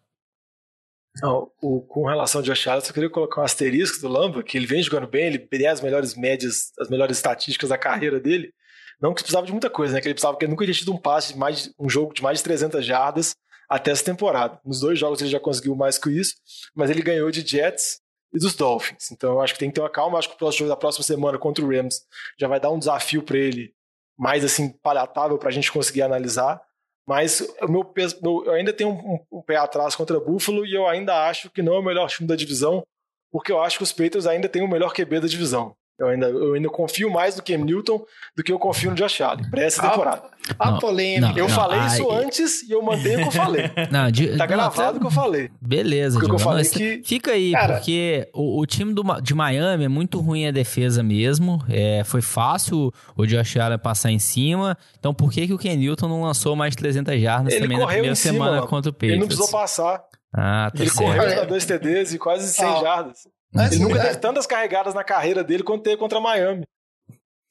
[1.22, 4.56] Não, o, com relação ao Josh Allen, eu queria colocar um asterisco do Lamba, que
[4.56, 8.52] ele vem jogando bem, ele teria as melhores médias, as melhores estatísticas da carreira dele.
[9.00, 10.00] Não que precisava de muita coisa, né?
[10.00, 12.22] Que ele precisava que ele nunca tinha tido um passe de mais um jogo de
[12.22, 13.34] mais de 300 jardas
[13.68, 14.60] até essa temporada.
[14.64, 16.34] Nos dois jogos ele já conseguiu mais que isso,
[16.74, 18.00] mas ele ganhou de Jets
[18.32, 19.10] e dos Dolphins.
[19.10, 20.14] Então eu acho que tem que ter uma calma.
[20.14, 22.02] Eu acho que o próximo jogo da próxima semana contra o Rams
[22.38, 23.74] já vai dar um desafio para ele
[24.18, 26.60] mais assim palatável para a gente conseguir analisar.
[27.06, 30.88] Mas o meu peso, eu ainda tenho um, um, pé atrás contra Buffalo e eu
[30.88, 32.84] ainda acho que não é o melhor time da divisão,
[33.30, 35.76] porque eu acho que os Patriots ainda têm o melhor QB da divisão.
[35.98, 38.04] Eu ainda, eu ainda confio mais no Cam Newton
[38.36, 40.24] do que eu confio no Josh Allen para essa temporada.
[40.58, 41.32] A, a polêmica.
[41.32, 43.70] Não, eu não, falei ai, isso antes e eu mantenho o que eu falei.
[43.90, 45.50] Não, de, tá gravado o que eu falei.
[45.60, 49.34] Beleza, Porque eu falei Não, que- Fica aí, Cara- porque o, o time do, de
[49.34, 51.64] Miami é muito ruim a defesa mesmo.
[51.68, 54.76] É, foi fácil o Josh Allen passar em cima.
[54.98, 57.78] Então por que, que o Ken Newton não lançou mais de 300 jardas Ele também
[57.78, 58.66] na correu primeira em cima, semana mano.
[58.68, 59.18] contra o Ele Patriots?
[59.20, 60.04] não precisou passar.
[60.32, 61.16] Ah, tá Ele certo.
[61.18, 63.16] correu dois TDs e quase 100 Ó, jardas.
[63.54, 66.64] Antes Ele nunca de- teve tantas carregadas na carreira dele quanto teve contra Miami.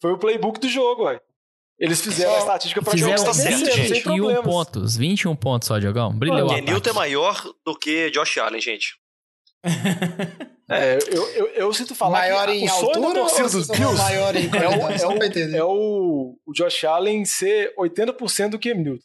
[0.02, 1.20] Foi o playbook do jogo, ué.
[1.78, 3.88] Eles fizeram a estatística pra Fizeram jogo tá certo, vencer, gente.
[3.88, 4.46] sem 21 problemas.
[4.46, 4.96] pontos.
[4.98, 6.18] 21 pontos só, Diogão.
[6.18, 8.96] Brilhou o Ken Newton é maior do que Josh Allen, gente.
[10.68, 13.50] É, eu, eu, eu sinto falar Maior que em o sonho da altura ou torcida
[13.50, 18.60] dos Bills maior em é o, é, o, é o, Josh Allen ser 80% do
[18.60, 19.04] Cam Newton.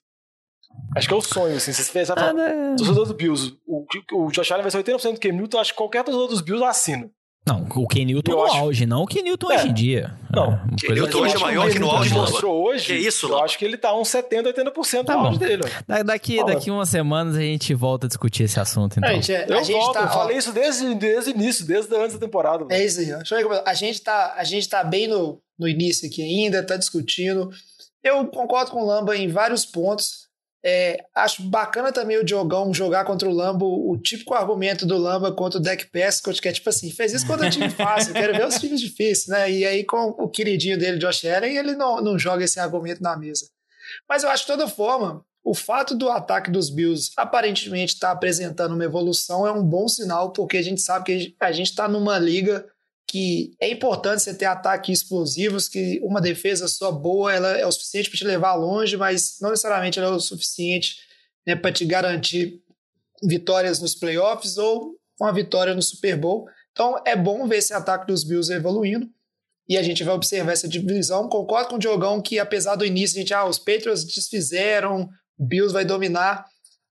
[0.96, 1.72] Acho que é o sonho, assim.
[1.72, 2.74] Se você pensar, Ah, fala, né?
[2.76, 3.84] torcedor do Bills, o,
[4.14, 6.64] o Josh Allen vai ser 80% do Cam Newton, acho que qualquer torcedor dos Bills
[6.64, 7.08] assina.
[7.48, 9.54] Não, o Ken Newton no acho- auge, não o Ken Newton É.
[9.56, 10.14] hoje em dia.
[10.30, 13.26] Não, uma Ken Newton hoje é maior muito que no auge, mostrou hoje, Que isso,
[13.26, 13.44] eu Lamba?
[13.46, 15.62] acho que ele tá uns 70%, 80% Tá auge dele.
[15.88, 19.08] Da- Daqui, daqui umas semanas a gente volta a discutir esse assunto, então.
[19.08, 21.34] A gente, é- Eu a gente volto, tá, eu ó, falei isso desde, desde o
[21.34, 22.58] início, desde antes da temporada.
[22.58, 22.72] mano.
[22.72, 23.10] É isso aí.
[23.14, 23.16] ó.
[23.16, 26.22] Deixa eu ver como- A gente tá, a gente tá bem no, no início aqui
[26.22, 27.48] ainda, tá discutindo.
[28.04, 30.28] Eu concordo com o Lamba em vários pontos.
[30.62, 35.32] É, acho bacana também o Diogão jogar contra o Lamba, o típico argumento do Lamba
[35.32, 38.34] contra o Dak Prescott, que é tipo assim, fez isso contra um time fácil, quero
[38.34, 39.50] ver os times difíceis, né?
[39.50, 43.16] E aí com o queridinho dele, Josh Allen, ele não, não joga esse argumento na
[43.16, 43.46] mesa.
[44.08, 48.74] Mas eu acho, de toda forma, o fato do ataque dos Bills aparentemente estar apresentando
[48.74, 52.18] uma evolução é um bom sinal, porque a gente sabe que a gente está numa
[52.18, 52.66] liga
[53.10, 57.72] que é importante você ter ataques explosivos, que uma defesa só boa ela é o
[57.72, 60.94] suficiente para te levar longe, mas não necessariamente ela é o suficiente
[61.44, 62.62] né, para te garantir
[63.20, 66.46] vitórias nos playoffs ou uma vitória no Super Bowl.
[66.70, 69.08] Então é bom ver esse ataque dos Bills evoluindo.
[69.68, 71.28] E a gente vai observar essa divisão.
[71.28, 75.72] Concordo com o Diogão que, apesar do início, a gente, ah, os Patriots desfizeram, Bills
[75.72, 76.44] vai dominar.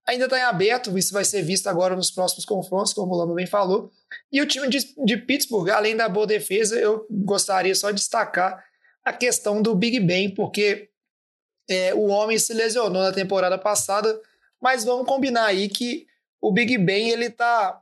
[0.09, 3.35] Ainda está em aberto, isso vai ser visto agora nos próximos confrontos, como o Lama
[3.35, 3.91] bem falou.
[4.31, 8.65] E o time de, de Pittsburgh, além da boa defesa, eu gostaria só de destacar
[9.05, 10.89] a questão do Big Ben, porque
[11.69, 14.19] é, o homem se lesionou na temporada passada,
[14.59, 16.07] mas vamos combinar aí que
[16.41, 17.79] o Big Ben ele tá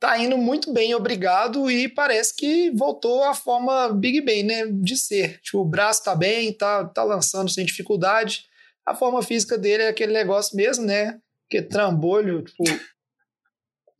[0.00, 4.96] tá indo muito bem, obrigado, e parece que voltou à forma Big Ben, né, de
[4.96, 5.40] ser.
[5.42, 8.49] Tipo, o braço tá bem, tá, tá lançando sem dificuldade.
[8.90, 12.64] A forma física dele é aquele negócio mesmo, né, que trambolho, tipo,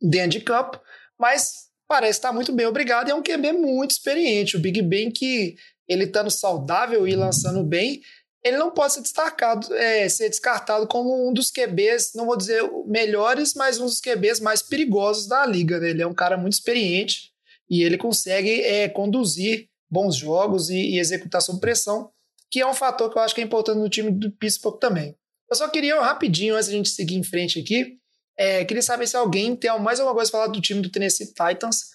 [0.01, 0.81] dentro de campo,
[1.17, 4.57] mas parece estar muito bem, obrigado, e é um QB muito experiente.
[4.57, 5.55] O Big Ben que
[5.87, 8.01] ele estando saudável e lançando bem,
[8.43, 12.61] ele não pode ser destacado, é, ser descartado como um dos QBs, não vou dizer
[12.85, 15.79] melhores, mas um dos QBs mais perigosos da liga.
[15.79, 15.91] Né?
[15.91, 17.31] Ele é um cara muito experiente
[17.69, 22.09] e ele consegue é, conduzir bons jogos e, e, executar sob pressão,
[22.51, 25.15] que é um fator que eu acho que é importante no time do Pittsburgh também.
[25.49, 27.97] Eu só queria rapidinho, antes da gente seguir em frente aqui,
[28.37, 31.27] é, queria saber se alguém tem mais alguma coisa para falar do time do Tennessee
[31.27, 31.91] Titans.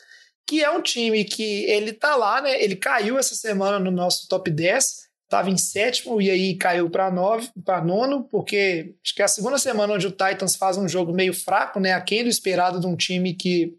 [0.48, 2.62] que é um time que ele tá lá, né?
[2.62, 7.10] Ele caiu essa semana no nosso top 10, estava em sétimo e aí caiu para
[7.10, 11.34] nono, porque acho que é a segunda semana onde o Titans faz um jogo meio
[11.34, 11.92] fraco, né?
[11.92, 13.74] Aquém do esperado de um time que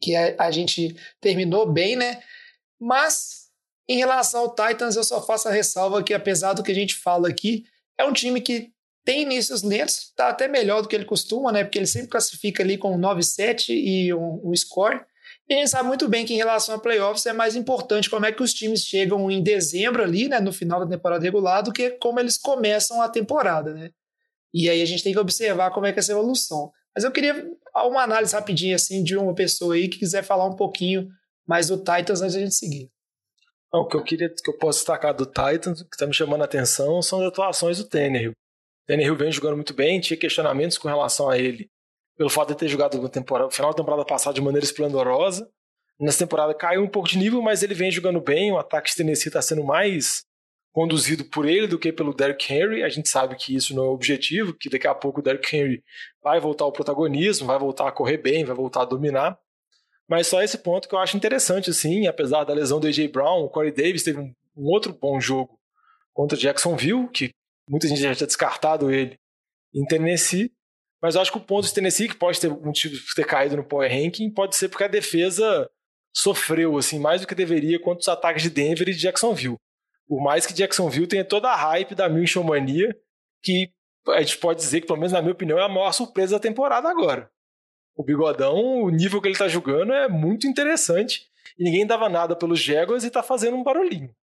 [0.00, 2.22] que a, a gente terminou bem, né?
[2.80, 3.37] Mas
[3.88, 6.94] em relação ao Titans, eu só faço a ressalva que apesar do que a gente
[6.94, 7.64] fala aqui,
[7.96, 8.70] é um time que
[9.04, 11.64] tem inícios lentos, tá até melhor do que ele costuma, né?
[11.64, 15.00] Porque ele sempre classifica ali com 9-7 e um, um score.
[15.48, 18.26] E a gente sabe muito bem que em relação a playoffs é mais importante como
[18.26, 21.72] é que os times chegam em dezembro ali, né, no final da temporada regular, do
[21.72, 23.90] que como eles começam a temporada, né?
[24.52, 26.70] E aí a gente tem que observar como é que é essa evolução.
[26.94, 30.56] Mas eu queria uma análise rapidinha assim de uma pessoa aí que quiser falar um
[30.56, 31.08] pouquinho
[31.46, 32.90] mais do Titans antes da gente seguir.
[33.72, 36.44] O que eu queria que eu posso destacar do Titans, que está me chamando a
[36.44, 38.32] atenção, são as atuações do Tannehill.
[38.86, 41.68] Tannehill vem jogando muito bem, tinha questionamentos com relação a ele
[42.18, 43.08] pelo fato de ter jogado no
[43.50, 45.48] final da temporada passada de maneira esplendorosa.
[46.00, 48.50] Nessa temporada caiu um pouco de nível, mas ele vem jogando bem.
[48.50, 50.24] O ataque de Tennessee está sendo mais
[50.72, 52.82] conduzido por ele do que pelo Derrick Henry.
[52.82, 55.56] A gente sabe que isso não é o objetivo, que daqui a pouco o Derrick
[55.56, 55.82] Henry
[56.22, 59.38] vai voltar ao protagonismo, vai voltar a correr bem, vai voltar a dominar.
[60.08, 63.08] Mas só esse ponto que eu acho interessante, assim, apesar da lesão do A.J.
[63.08, 65.58] Brown, o Corey Davis teve um, um outro bom jogo
[66.14, 67.30] contra Jacksonville, que
[67.68, 69.18] muita gente já tinha descartado ele
[69.74, 70.50] em Tennessee.
[71.00, 73.56] Mas eu acho que o ponto de Tennessee, que pode ter motivo de ter caído
[73.56, 75.70] no power ranking, pode ser porque a defesa
[76.16, 79.56] sofreu assim mais do que deveria contra os ataques de Denver e de Jacksonville.
[80.08, 82.96] Por mais que Jacksonville tenha toda a hype da Minshew Mania,
[83.42, 83.70] que
[84.08, 86.40] a gente pode dizer que, pelo menos na minha opinião, é a maior surpresa da
[86.40, 87.30] temporada agora.
[87.98, 91.26] O Bigodão, o nível que ele está jogando é muito interessante.
[91.58, 94.14] E ninguém dava nada pelos Jaguars e está fazendo um barulhinho.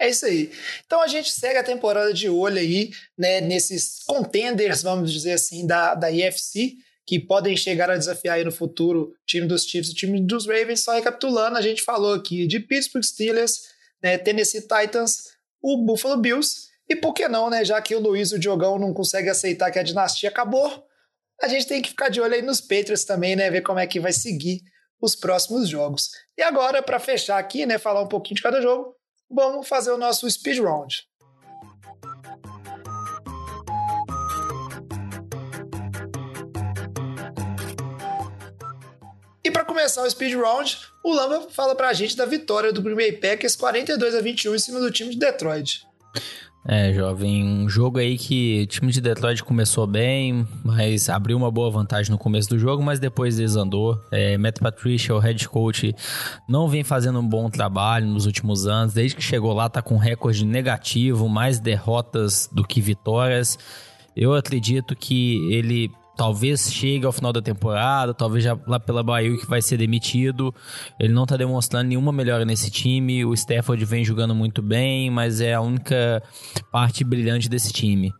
[0.00, 0.50] É isso aí.
[0.84, 5.64] Então a gente segue a temporada de olho aí, né, nesses contenders, vamos dizer assim,
[5.64, 6.74] da, da IFC,
[7.06, 10.44] que podem chegar a desafiar aí no futuro o time dos Chiefs, o time dos
[10.48, 10.82] Ravens.
[10.82, 13.68] Só recapitulando, a gente falou aqui de Pittsburgh Steelers,
[14.02, 18.32] né, Tennessee Titans, o Buffalo Bills, e por que não, né, já que o Luiz
[18.32, 20.84] e o Diogão não conseguem aceitar que a dinastia acabou,
[21.42, 23.86] a gente tem que ficar de olho aí nos Patriots também, né, ver como é
[23.86, 24.60] que vai seguir
[25.00, 26.10] os próximos jogos.
[26.36, 28.94] E agora, para fechar aqui, né, falar um pouquinho de cada jogo,
[29.30, 31.02] vamos fazer o nosso speed round.
[39.44, 42.80] E para começar o speed round, o Lamba fala para a gente da vitória do
[42.80, 45.86] Green Bay Packers 42 a 21 em cima do time de Detroit.
[46.66, 51.50] É, jovem, um jogo aí que o time de Detroit começou bem, mas abriu uma
[51.50, 54.00] boa vantagem no começo do jogo, mas depois desandou.
[54.10, 55.94] É, Matt Patricia, o head coach,
[56.48, 58.94] não vem fazendo um bom trabalho nos últimos anos.
[58.94, 63.58] Desde que chegou lá, tá com recorde negativo, mais derrotas do que vitórias.
[64.16, 69.36] Eu acredito que ele talvez chegue ao final da temporada, talvez já lá pela Bahia
[69.36, 70.54] que vai ser demitido.
[70.98, 73.24] Ele não tá demonstrando nenhuma melhora nesse time.
[73.24, 76.22] O Stafford vem jogando muito bem, mas é a única
[76.70, 78.12] parte brilhante desse time.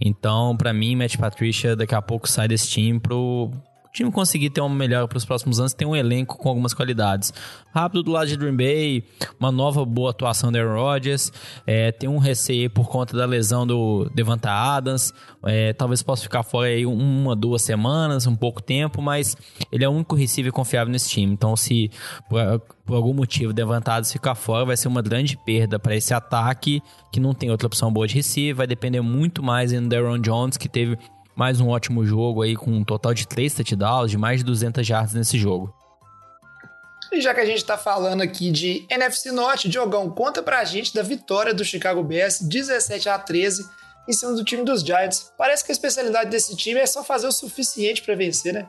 [0.00, 3.50] Então, para mim, Matt Patricia daqui a pouco sai desse time pro
[3.92, 7.32] time conseguir ter uma melhora para os próximos anos, tem um elenco com algumas qualidades.
[7.74, 9.04] Rápido do lado de Green Bay,
[9.38, 11.30] uma nova boa atuação do Aaron Rodgers,
[11.66, 15.12] é, tem um receio por conta da lesão do Devonta Adams,
[15.44, 19.36] é, talvez possa ficar fora aí uma, duas semanas, um pouco tempo, mas
[19.70, 21.32] ele é o único receiver confiável nesse time.
[21.32, 21.90] Então, se
[22.28, 22.40] por,
[22.86, 26.82] por algum motivo Devonta Adams ficar fora, vai ser uma grande perda para esse ataque,
[27.12, 30.56] que não tem outra opção boa de receiver, vai depender muito mais do Aaron Jones,
[30.56, 30.96] que teve
[31.34, 34.88] mais um ótimo jogo aí com um total de 3 touchdowns, de mais de 200
[34.88, 35.74] yards nesse jogo.
[37.12, 40.94] E já que a gente está falando aqui de NFC Norte, Diogão, conta pra gente
[40.94, 43.68] da vitória do Chicago Bears 17 a 13
[44.08, 45.32] em cima do time dos Giants.
[45.36, 48.66] Parece que a especialidade desse time é só fazer o suficiente para vencer, né?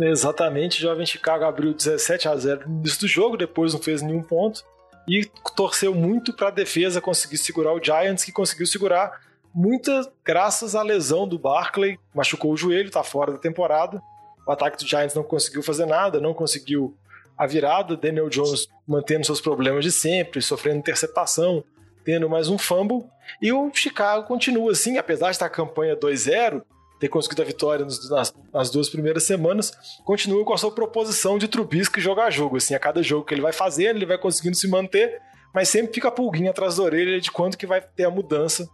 [0.00, 4.02] Exatamente, o Jovem Chicago abriu 17 a 0 no início do jogo, depois não fez
[4.02, 4.64] nenhum ponto
[5.08, 9.20] e torceu muito para a defesa conseguir segurar o Giants, que conseguiu segurar
[9.54, 14.02] muitas graças à lesão do Barkley, machucou o joelho, tá fora da temporada.
[14.46, 16.94] O ataque do Giants não conseguiu fazer nada, não conseguiu
[17.38, 17.96] a virada.
[17.96, 21.62] Daniel Jones mantendo seus problemas de sempre, sofrendo interceptação,
[22.04, 23.04] tendo mais um fumble.
[23.40, 26.62] E o Chicago continua assim, apesar de estar a campanha 2-0,
[27.00, 29.72] ter conseguido a vitória nas, nas, duas primeiras semanas,
[30.04, 32.56] continua com a sua proposição de Trubisky jogar jogo.
[32.56, 35.20] Assim, a cada jogo que ele vai fazendo, ele vai conseguindo se manter,
[35.54, 38.68] mas sempre fica a pulguinha atrás da orelha de quando que vai ter a mudança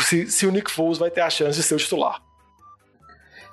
[0.00, 2.22] se, se o Nick Foles vai ter a chance de ser o titular.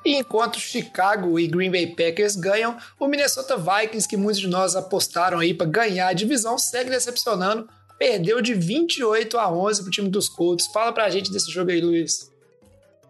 [0.05, 4.75] E enquanto Chicago e Green Bay Packers ganham, o Minnesota Vikings, que muitos de nós
[4.75, 7.67] apostaram aí para ganhar a divisão, segue decepcionando.
[7.97, 10.67] Perdeu de 28 a 11 pro time dos Colts.
[10.67, 12.31] Fala pra gente desse jogo aí, Luiz.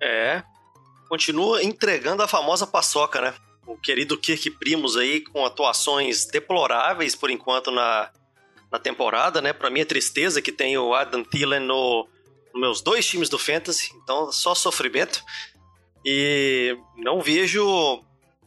[0.02, 0.42] É,
[1.08, 3.34] continua entregando a famosa paçoca, né?
[3.70, 8.10] o querido Kirk Primos aí com atuações deploráveis por enquanto na,
[8.72, 9.54] na temporada, né?
[9.54, 12.08] Para minha tristeza que tem o Adam Thielen no,
[12.54, 15.24] meus dois times do Fantasy, então só sofrimento.
[16.06, 17.64] E não vejo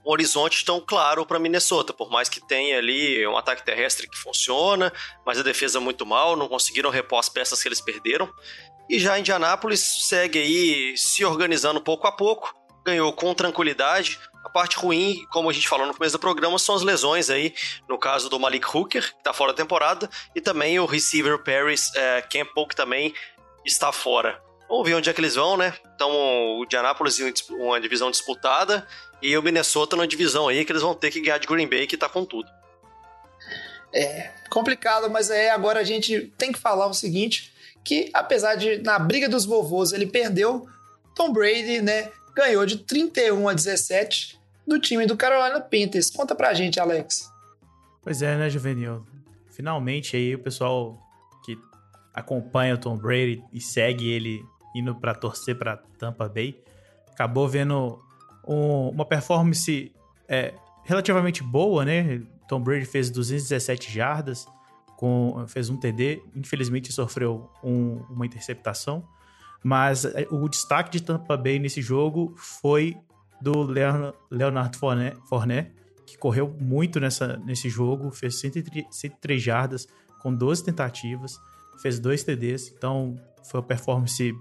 [0.04, 4.18] um horizonte tão claro para Minnesota, por mais que tenha ali um ataque terrestre que
[4.18, 4.92] funciona,
[5.24, 8.28] mas a defesa muito mal, não conseguiram repor as peças que eles perderam.
[8.88, 12.52] E já Indianápolis segue aí se organizando pouco a pouco,
[12.84, 14.18] ganhou com tranquilidade.
[14.44, 17.54] A parte ruim, como a gente falou no começo do programa, são as lesões aí,
[17.88, 21.94] no caso do Malik Hooker, que tá fora da temporada, e também o receiver Paris
[21.94, 23.14] é, Campbell, que também
[23.64, 24.40] está fora.
[24.68, 25.74] Vamos ver onde é que eles vão, né?
[25.94, 28.86] Então, o Indianápolis em uma divisão disputada
[29.20, 31.86] e o Minnesota numa divisão aí que eles vão ter que ganhar de Green Bay,
[31.86, 32.48] que tá com tudo.
[33.94, 37.52] É complicado, mas é agora a gente tem que falar o seguinte,
[37.82, 40.66] que apesar de na briga dos vovôs ele perdeu,
[41.14, 46.10] Tom Brady, né, ganhou de 31 a 17 do time do Carolina Panthers.
[46.10, 47.30] Conta pra gente, Alex.
[48.02, 49.06] Pois é, né, Juvenil?
[49.50, 51.01] Finalmente aí o pessoal
[52.14, 54.44] acompanha o Tom Brady e segue ele
[54.74, 56.58] indo para torcer para Tampa Bay,
[57.10, 58.02] acabou vendo
[58.46, 59.92] um, uma performance
[60.28, 60.54] é,
[60.84, 62.22] relativamente boa, né?
[62.48, 64.46] Tom Brady fez 217 jardas,
[64.96, 69.06] com, fez um TD, infelizmente sofreu um, uma interceptação,
[69.62, 72.96] mas é, o destaque de Tampa Bay nesse jogo foi
[73.40, 73.62] do
[74.30, 75.72] Leonardo Fournette,
[76.06, 79.88] que correu muito nessa, nesse jogo, fez 103, 103 jardas
[80.20, 81.40] com 12 tentativas,
[81.80, 84.32] fez dois TDs, então foi uma performance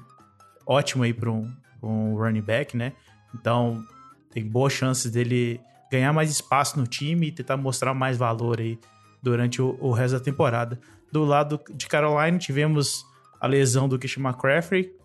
[0.65, 1.51] ótima aí para um,
[1.81, 2.93] um running back, né?
[3.33, 3.85] Então
[4.31, 5.59] tem boas chances dele
[5.91, 8.79] ganhar mais espaço no time e tentar mostrar mais valor aí
[9.21, 10.79] durante o, o resto da temporada.
[11.11, 13.05] Do lado de Carolina, tivemos
[13.39, 14.95] a lesão do Christian McCaffrey,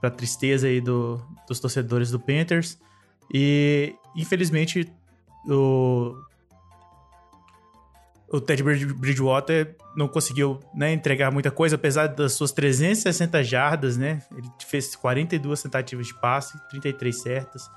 [0.00, 1.18] para tristeza aí do,
[1.48, 2.78] dos torcedores do Panthers.
[3.32, 4.86] E, infelizmente,
[5.48, 6.14] o,
[8.34, 14.22] o Ted Bridgewater não conseguiu né, entregar muita coisa, apesar das suas 360 jardas, né?
[14.36, 17.70] Ele fez 42 tentativas de passe, 33 certas.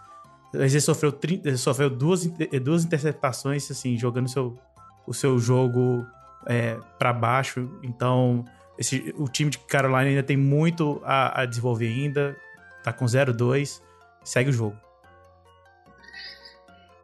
[0.52, 2.26] Mas ele sofreu, 30, ele sofreu duas,
[2.64, 4.58] duas interceptações, assim, jogando seu,
[5.06, 6.04] o seu jogo
[6.48, 7.70] é, para baixo.
[7.84, 8.44] Então,
[8.80, 12.36] esse, o time de Carolina ainda tem muito a, a desenvolver ainda.
[12.84, 13.80] Tá com 0-2.
[14.24, 14.76] Segue o jogo.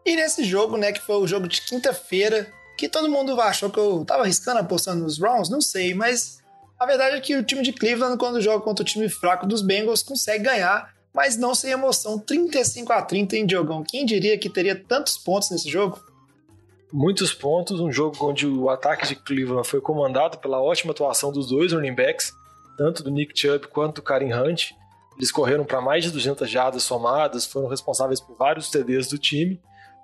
[0.04, 3.80] E nesse jogo, né, que foi o jogo de quinta-feira, que todo mundo achou que
[3.80, 6.40] eu tava arriscando apostando nos Browns, não sei, mas
[6.80, 9.62] a verdade é que o time de Cleveland, quando joga contra o time fraco dos
[9.62, 12.18] Bengals, consegue ganhar, mas não sem emoção.
[12.18, 13.84] 35 a 30 em Diogão.
[13.84, 16.00] Quem diria que teria tantos pontos nesse jogo?
[16.94, 21.48] muitos pontos, um jogo onde o ataque de Cleveland foi comandado pela ótima atuação dos
[21.48, 22.32] dois running backs,
[22.78, 24.72] tanto do Nick Chubb quanto do Karim Hunt.
[25.18, 29.60] Eles correram para mais de 200 jardas somadas, foram responsáveis por vários TDs do time.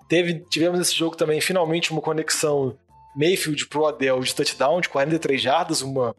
[0.09, 2.75] Teve, tivemos nesse jogo também finalmente uma conexão
[3.15, 6.15] Mayfield pro Adel de touchdown de 43 jardas, uma,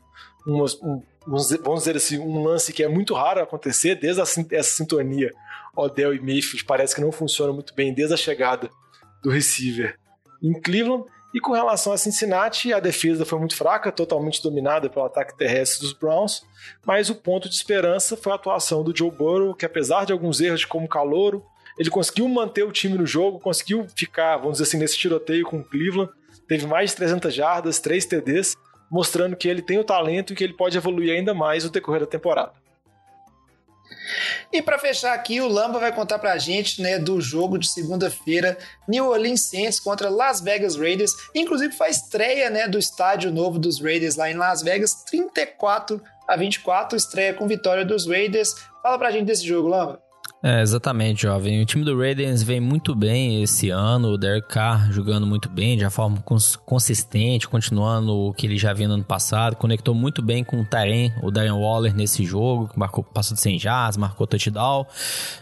[0.46, 4.76] uma um, vamos dizer assim, um lance que é muito raro acontecer desde a, essa
[4.76, 5.30] sintonia
[5.76, 8.70] Odell e Mayfield parece que não funciona muito bem desde a chegada
[9.22, 9.98] do receiver
[10.42, 11.04] em Cleveland.
[11.32, 15.82] E com relação a Cincinnati, a defesa foi muito fraca, totalmente dominada pelo ataque terrestre
[15.82, 16.42] dos Browns,
[16.84, 20.40] mas o ponto de esperança foi a atuação do Joe Burrow, que apesar de alguns
[20.40, 21.44] erros como calouro,
[21.80, 25.60] ele conseguiu manter o time no jogo, conseguiu ficar, vamos dizer assim, nesse tiroteio com
[25.60, 26.12] o Cleveland,
[26.46, 28.54] teve mais de 300 jardas, 3 TDs,
[28.90, 32.00] mostrando que ele tem o talento e que ele pode evoluir ainda mais no decorrer
[32.00, 32.52] da temporada.
[34.52, 38.58] E para fechar aqui, o Lamba vai contar pra gente, né, do jogo de segunda-feira,
[38.86, 41.14] New Orleans Saints contra Las Vegas Raiders.
[41.34, 46.36] Inclusive a estreia, né, do estádio novo dos Raiders lá em Las Vegas, 34 a
[46.36, 48.54] 24, estreia com vitória dos Raiders.
[48.82, 50.09] Fala pra gente desse jogo, Lamba.
[50.42, 51.60] É, exatamente, jovem.
[51.60, 54.08] O time do Raiders vem muito bem esse ano.
[54.08, 58.56] O Derek Carr jogando muito bem, de uma forma cons consistente, continuando o que ele
[58.56, 59.54] já vinha no ano passado.
[59.56, 63.42] Conectou muito bem com o Taren, o Darren Waller nesse jogo, que marcou, passou de
[63.42, 64.86] 100 jazz, marcou touchdown.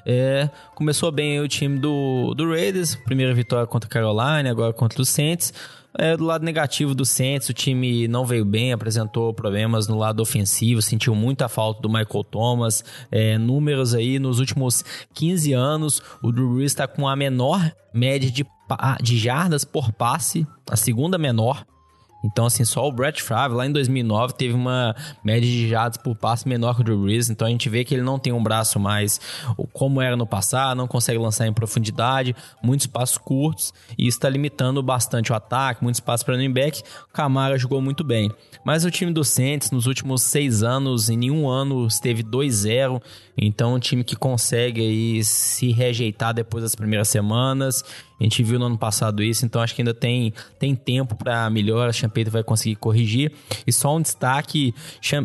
[0.05, 2.97] É, começou bem o time do, do Raiders.
[2.97, 5.55] Primeira vitória contra a Carolina, agora contra os Saints.
[5.97, 10.20] É, do lado negativo do Saints, o time não veio bem, apresentou problemas no lado
[10.20, 12.84] ofensivo, sentiu muita falta do Michael Thomas.
[13.11, 14.84] É, números aí nos últimos
[15.14, 18.47] 15 anos, o Drew Brees está com a menor média de,
[19.01, 21.64] de jardas por passe, a segunda menor.
[22.23, 26.16] Então, assim, só o Brett Favre, lá em 2009, teve uma média de jardas por
[26.16, 27.31] passe menor que o Drew Brees.
[27.31, 29.21] Então, a gente vê que ele não tem um braço mais
[29.73, 34.83] como era no passado, não consegue lançar em profundidade, muitos passos curtos, e está limitando
[34.83, 36.83] bastante o ataque, muitos passos para running back.
[37.09, 38.31] O Camara jogou muito bem.
[38.64, 43.01] Mas o time do Saints, nos últimos seis anos, em nenhum ano esteve 2-0.
[43.37, 47.85] Então, um time que consegue aí se rejeitar depois das primeiras semanas.
[48.21, 51.49] A gente viu no ano passado isso, então acho que ainda tem, tem tempo para
[51.51, 51.89] melhor.
[51.89, 53.33] A Champeito vai conseguir corrigir.
[53.66, 54.75] E só um destaque: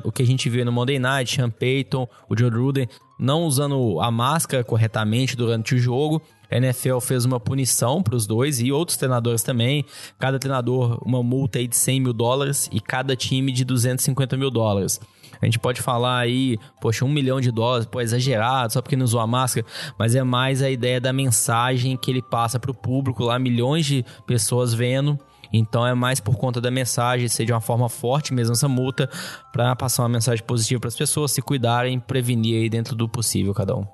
[0.03, 2.87] o que a gente viu no Monday Night, Payton, o Joe Gruden
[3.17, 6.21] não usando a máscara corretamente durante o jogo.
[6.51, 9.85] A NFL fez uma punição para os dois e outros treinadores também.
[10.19, 14.51] Cada treinador, uma multa aí de 100 mil dólares e cada time de 250 mil
[14.51, 14.99] dólares.
[15.43, 19.03] A gente pode falar aí, poxa, um milhão de dólares, pô, exagerado, só porque não
[19.03, 19.65] usou a máscara,
[19.97, 23.85] mas é mais a ideia da mensagem que ele passa para o público lá, milhões
[23.85, 25.19] de pessoas vendo.
[25.51, 29.07] Então é mais por conta da mensagem, ser de uma forma forte mesmo essa multa,
[29.51, 33.53] para passar uma mensagem positiva para as pessoas se cuidarem, prevenir aí dentro do possível
[33.53, 33.85] cada um.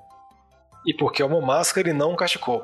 [0.86, 2.62] E porque é uma máscara e não um cachecol.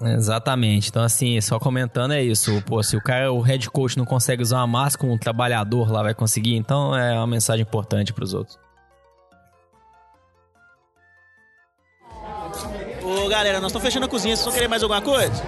[0.00, 0.90] Exatamente.
[0.90, 2.62] Então, assim, só comentando é isso.
[2.62, 6.02] Pô, se o cara, o head coach não consegue usar uma máscara, um trabalhador lá
[6.02, 6.54] vai conseguir.
[6.54, 8.58] Então, é uma mensagem importante para os outros.
[13.02, 14.36] Ô, galera, nós estamos fechando a cozinha.
[14.36, 15.42] Vocês vão querer mais alguma coisa?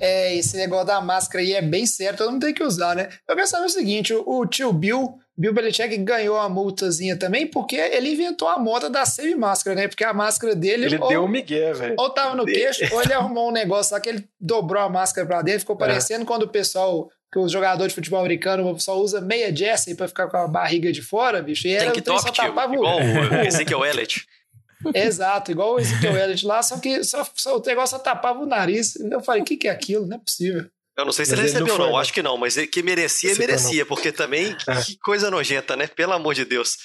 [0.00, 3.10] É, esse negócio da máscara aí é bem certo, todo mundo tem que usar, né?
[3.28, 7.46] Eu quero saber o seguinte: o, o tio Bill Bill Belichick ganhou uma multazinha também
[7.46, 9.88] porque ele inventou a moda da semi-máscara, né?
[9.88, 10.84] Porque a máscara dele.
[10.84, 11.94] Ele ou, deu um migué, velho.
[11.98, 15.26] Ou tava no queixo, ou ele arrumou um negócio lá que ele dobrou a máscara
[15.26, 15.78] pra dentro, ficou é.
[15.78, 16.26] parecendo é.
[16.26, 17.08] quando o pessoal.
[17.32, 20.90] Que os jogadores de futebol americano só usa meia Jesse pra ficar com a barriga
[20.90, 21.68] de fora, bicho.
[21.68, 24.26] E era, Tem que só tapava igual o Ezekiel Elliott.
[24.92, 28.46] Exato, igual o Ezekiel Elliott lá, só que só, só, o negócio só tapava o
[28.46, 28.96] nariz.
[28.96, 30.06] Eu falei, o que, que é aquilo?
[30.06, 30.68] Não é possível.
[31.00, 31.96] Eu não sei se ele recebeu, não, não.
[31.96, 34.82] Acho que não, mas que merecia, Esse merecia, porque também é.
[34.82, 35.86] que coisa nojenta, né?
[35.86, 36.76] Pelo amor de Deus.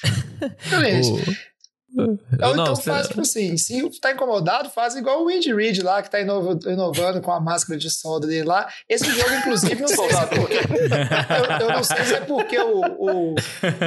[2.34, 6.04] Então, não, então faz tipo assim, se tá incomodado, faz igual o Andy Reid lá,
[6.04, 8.68] que tá inovando com a máscara de solda dele lá.
[8.90, 10.56] Esse jogo, inclusive, não sei se é porque.
[10.56, 13.36] Eu, eu, não sei se é porque o, o,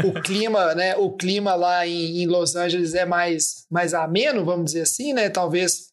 [0.08, 0.96] o clima, né?
[0.96, 5.28] O clima lá em, em, Los Angeles é mais, mais ameno, vamos dizer assim, né?
[5.28, 5.88] Talvez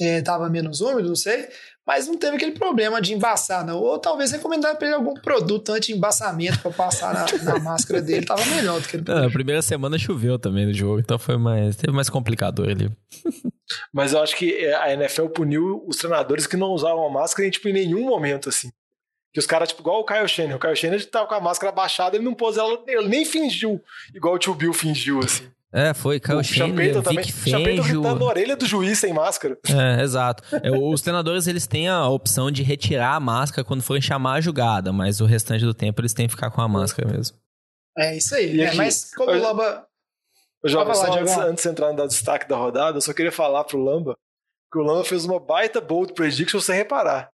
[0.00, 1.48] é, tava menos úmido, não sei
[1.86, 3.78] mas não teve aquele problema de embaçar, não.
[3.78, 8.44] Ou talvez recomendar para ele algum produto anti-embaçamento para passar na, na, máscara dele, tava
[8.46, 9.04] melhor do que ele.
[9.06, 12.90] Não, a primeira semana choveu também no jogo, então foi mais, teve mais complicador ali.
[13.92, 17.50] Mas eu acho que a NFL puniu os treinadores que não usavam a máscara em,
[17.50, 18.70] tipo, em nenhum momento, assim.
[19.32, 20.56] Que os caras, tipo, igual o Kyle Shanahan.
[20.56, 23.80] O Kyle Shanahan tava com a máscara baixada, ele não pôs ela, ele nem fingiu,
[24.14, 25.50] igual o tio Bill fingiu, assim.
[25.72, 27.82] É, foi Kyle Shanahan, Vic Fangio...
[27.82, 29.58] gritando na orelha do juiz sem máscara.
[29.72, 30.42] É, exato.
[30.62, 34.40] É, os treinadores, eles têm a opção de retirar a máscara quando forem chamar a
[34.40, 37.38] jogada, mas o restante do tempo eles têm que ficar com a máscara mesmo.
[37.96, 38.60] É isso aí.
[38.60, 39.86] É, mas como o Lamba...
[40.62, 43.32] Eu já falar, só antes, antes de entrar no destaque da rodada, eu só queria
[43.32, 44.14] falar pro Lamba
[44.72, 47.30] que o Lamba fez uma baita bold prediction sem reparar.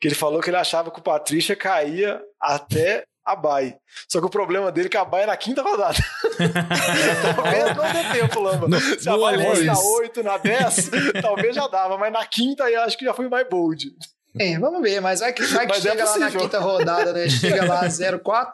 [0.00, 3.76] Que ele falou que ele achava que o Patrícia caía até a Bay.
[4.08, 5.98] Só que o problema dele é que a Bay é na quinta rodada.
[7.34, 8.68] talvez não dê tempo, Lamba.
[8.68, 10.90] No, Se a Bay fosse na 8, na 10,
[11.22, 13.92] talvez já dava, mas na quinta eu acho que já foi mais bold.
[14.38, 16.58] É, vamos ver, mas vai que, vai que mas é chega é lá na quinta
[16.58, 17.28] rodada, né?
[17.28, 18.52] Chega lá 0-4.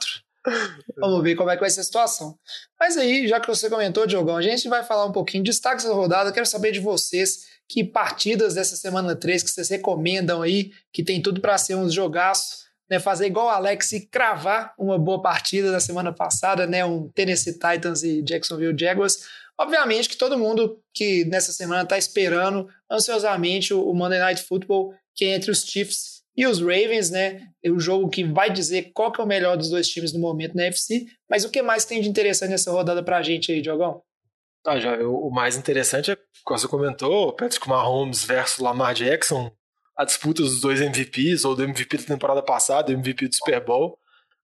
[0.99, 2.39] Vamos ver como é que vai ser a situação.
[2.79, 5.85] Mas aí, já que você comentou, Diogão, a gente vai falar um pouquinho de destaques
[5.85, 6.33] da rodada.
[6.33, 11.21] Quero saber de vocês que partidas dessa semana 3 que vocês recomendam aí, que tem
[11.21, 12.60] tudo para ser uns jogaços
[12.91, 17.09] né, fazer igual o Alex e cravar uma boa partida da semana passada, né, um
[17.09, 19.25] Tennessee Titans e Jacksonville Jaguars.
[19.59, 25.27] Obviamente que todo mundo que nessa semana está esperando ansiosamente o Monday Night Football, que
[25.27, 27.49] é entre os Chiefs e os Ravens, né?
[27.63, 30.19] É o jogo que vai dizer qual que é o melhor dos dois times no
[30.19, 31.05] momento na FC.
[31.29, 34.03] Mas o que mais tem de interessante nessa rodada pra gente aí, Diogão?
[34.67, 39.51] Ah, já, o mais interessante é, como você comentou, Patrick Mahomes versus Lamar Jackson,
[40.01, 43.63] a disputa dos dois MVPs, ou do MVP da temporada passada, do MVP do Super
[43.63, 43.99] Bowl.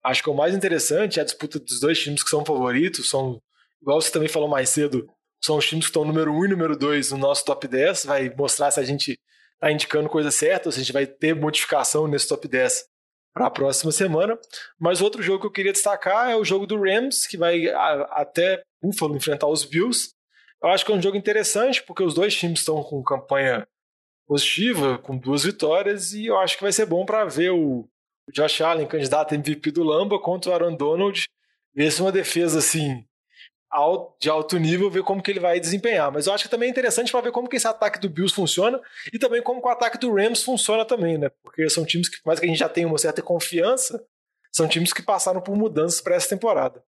[0.04, 3.42] Acho que o mais interessante é a disputa dos dois times que são favoritos, são,
[3.82, 5.08] igual você também falou mais cedo,
[5.42, 8.04] são os times que estão número 1 um e número 2 no nosso top 10,
[8.04, 9.18] vai mostrar se a gente
[9.54, 12.84] está indicando coisa certa, ou se a gente vai ter modificação nesse top 10
[13.34, 14.38] para a próxima semana.
[14.78, 17.66] Mas outro jogo que eu queria destacar é o jogo do Rams, que vai
[18.12, 20.10] até Buffalo enfrentar os Bills.
[20.62, 23.66] Eu acho que é um jogo interessante, porque os dois times estão com campanha
[24.28, 27.88] positiva, com duas vitórias, e eu acho que vai ser bom para ver o
[28.32, 31.26] Josh Allen, candidato a MVP do Lamba, contra o Aaron Donald,
[31.74, 33.06] ver se uma defesa assim
[34.22, 36.10] de alto nível, ver como que ele vai desempenhar.
[36.10, 38.34] Mas eu acho que também é interessante para ver como que esse ataque do Bills
[38.34, 38.80] funciona
[39.12, 41.30] e também como que o ataque do Rams funciona também, né?
[41.44, 44.02] Porque são times que, por mais que a gente já tenha uma certa confiança,
[44.56, 46.82] São times que passaram por mudanças para essa temporada.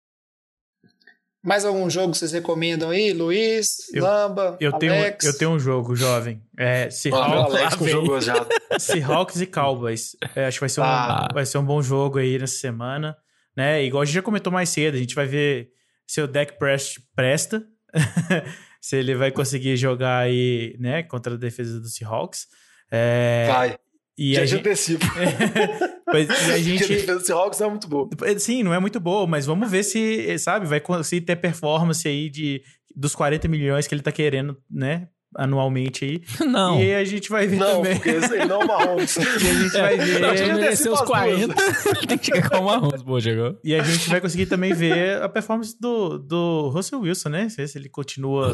[1.47, 3.13] Mais algum jogo que vocês recomendam aí?
[3.13, 5.23] Luiz, Eu- Lamba, Eu tenho, Alex?
[5.25, 6.41] eu tenho um jogo, jovem.
[6.59, 8.47] É Seahawks, gozado.
[8.77, 10.17] Seahawks e Cowboys.
[10.35, 11.27] É, acho que vai ser, um, Ah.
[11.33, 13.15] vai ser um bom jogo aí nessa semana.
[13.55, 13.81] Né?
[13.85, 15.69] Igual a gente já comentou mais cedo, a gente vai ver
[16.05, 17.63] se o deck prest- presta.
[18.81, 22.45] se ele vai conseguir jogar aí, né, contra a defesa do Seahawks.
[22.91, 23.77] É, Vai.
[24.18, 25.05] E Já a te gente, antecipo.
[26.07, 28.09] Mas- e a Porque a gente, defesa do Seahawks não é muito boa.
[28.39, 32.30] Sim, não é muito boa, mas vamos ver se, sabe, vai conseguir ter performance aí
[32.30, 32.61] de,
[32.95, 36.22] dos 40 milhões que ele tá querendo, né, anualmente aí.
[36.49, 36.82] Não.
[36.82, 37.95] E a gente vai ver Não, também.
[37.95, 39.18] porque ele não é o Mahomes.
[39.18, 40.20] E a gente vai ver.
[40.20, 41.84] Pra gente ele merecer os antecipa as duas.
[41.84, 43.59] 40, tem que chegar com o Mahomes, pô, chegou.
[43.63, 47.49] E a gente vai conseguir também ver a performance do, do Russell Wilson, né?
[47.49, 48.51] Se se ele continua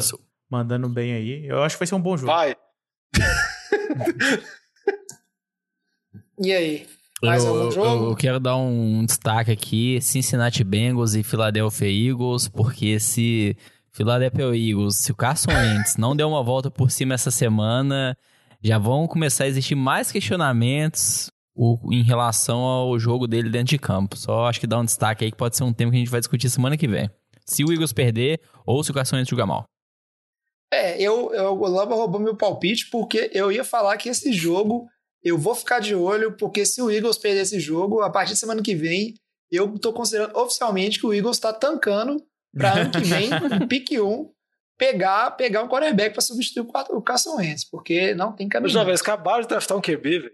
[0.50, 1.46] mandando bem aí.
[1.46, 2.32] Eu acho que vai ser um bom jogo.
[2.32, 2.56] Vai.
[6.38, 6.86] E aí?
[7.22, 8.10] Mais algum eu, jogo?
[8.10, 13.56] eu quero dar um destaque aqui: Cincinnati Bengals e Philadelphia Eagles, porque se
[13.92, 18.16] Philadelphia Eagles, se o Carson Wentz não deu uma volta por cima essa semana,
[18.62, 21.30] já vão começar a existir mais questionamentos
[21.90, 24.16] em relação ao jogo dele dentro de campo.
[24.16, 26.10] Só acho que dá um destaque aí que pode ser um tema que a gente
[26.10, 27.08] vai discutir semana que vem.
[27.46, 29.64] Se o Eagles perder ou se o Carson Wentz jogar mal.
[30.72, 34.88] É, eu, eu, o Lamba roubou meu palpite porque eu ia falar que esse jogo
[35.24, 38.38] eu vou ficar de olho, porque se o Eagles perder esse jogo, a partir de
[38.38, 39.14] semana que vem,
[39.50, 42.22] eu tô considerando oficialmente que o Eagles tá tancando
[42.56, 43.30] pra ano que vem,
[43.62, 44.30] em pique 1,
[44.78, 48.52] pegar, pegar um quarterback pra substituir o Car- o Carson Wentz, porque não tem Os
[48.52, 48.70] caminho.
[48.72, 50.32] jovens acabaram de draftar um QB, velho.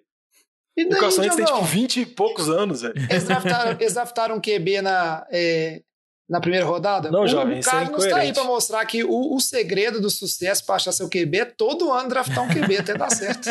[0.76, 1.64] E O Carson Wentz tem tipo Diogão?
[1.64, 2.95] 20 e poucos anos, velho.
[3.11, 5.82] Eles draftaram, eles draftaram um QB na, é,
[6.28, 7.11] na primeira rodada?
[7.11, 10.01] Não, o, jovem, o isso é Cardinals tá aí pra mostrar que o, o segredo
[10.01, 13.49] do sucesso pra achar seu QB é todo ano draftar um QB até dar certo.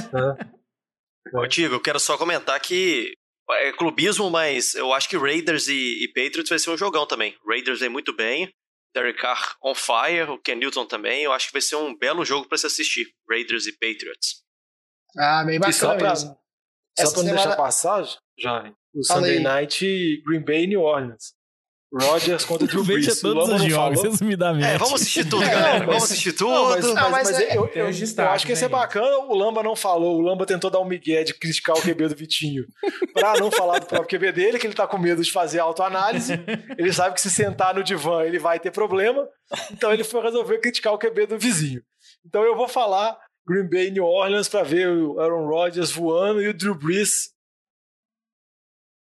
[1.34, 3.14] Ô, Tigo, eu quero só comentar que
[3.52, 7.36] é clubismo, mas eu acho que Raiders e, e Patriots vai ser um jogão também.
[7.48, 8.52] Raiders vem muito bem,
[8.94, 11.24] Derek Carr on fire, o Ken Newton também.
[11.24, 13.08] Eu acho que vai ser um belo jogo pra se assistir.
[13.30, 14.44] Raiders e Patriots.
[15.18, 16.38] Ah, bem E só bacana pra, mesmo.
[16.98, 18.04] só não semana- deixar passar,
[18.38, 19.44] jovem, o Fala Sunday aí.
[19.44, 21.34] Night Green Bay e New Orleans.
[21.92, 23.20] Rodgers contra Drew Brees.
[23.20, 24.12] Todos os não jogos, falou.
[24.12, 24.66] resumidamente.
[24.68, 25.86] É, vamos assistir tudo, É, galera.
[25.86, 26.52] Vamos assistir tudo.
[26.52, 29.18] Não, mas, Não, mas, mas mas é- eu, eu- eu acho que esse é bacana.
[29.28, 30.18] O Lamba não falou.
[30.18, 32.66] O Lamba tentou dar um migué de criticar o QB do Vitinho
[33.14, 36.34] pra não falar do próprio QB dele, que ele tá com medo de fazer autoanálise.
[36.78, 39.28] Ele sabe que se sentar no divã ele vai ter problema.
[39.72, 41.82] Então ele foi resolver criticar o QB do vizinho.
[42.26, 43.18] Então eu vou falar
[43.48, 47.32] Green Bay e New Orleans pra ver o Aaron Rodgers voando e o Drew Brees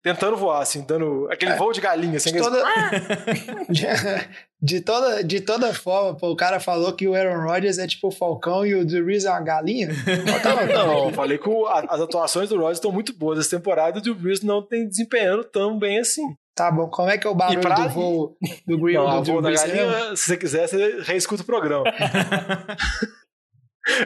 [0.03, 2.17] tentando voar, assim, dando aquele voo de galinha.
[2.17, 2.63] Assim, De toda,
[4.61, 8.09] de, toda, de toda forma, pô, o cara falou que o Aaron Rodgers é tipo
[8.09, 9.89] o Falcão e o Drew Brees é uma galinha.
[10.73, 13.99] Não, eu falei que o- a- as atuações do Rodgers estão muito boas essa temporada
[13.99, 16.23] e o Drew Brees não tem desempenhando tão bem assim.
[16.57, 18.37] Tá bom, como é que é o barulho pra- do voo
[18.67, 19.63] do Green Não, do voo da Brees?
[19.63, 21.85] galinha, se você quiser, você reescuta o programa.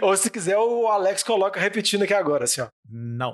[0.00, 2.68] Ou se quiser, o Alex coloca repetindo aqui agora, assim, ó.
[2.88, 3.32] Não.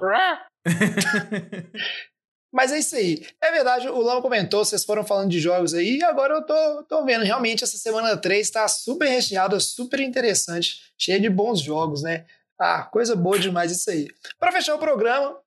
[2.53, 3.27] Mas é isso aí.
[3.43, 6.83] É verdade, o Lama comentou, vocês foram falando de jogos aí, e agora eu tô,
[6.85, 7.25] tô vendo.
[7.25, 12.25] Realmente, essa semana 3 tá super recheada, super interessante, cheia de bons jogos, né?
[12.59, 14.09] Ah, coisa boa demais isso aí.
[14.39, 15.39] Para fechar o programa,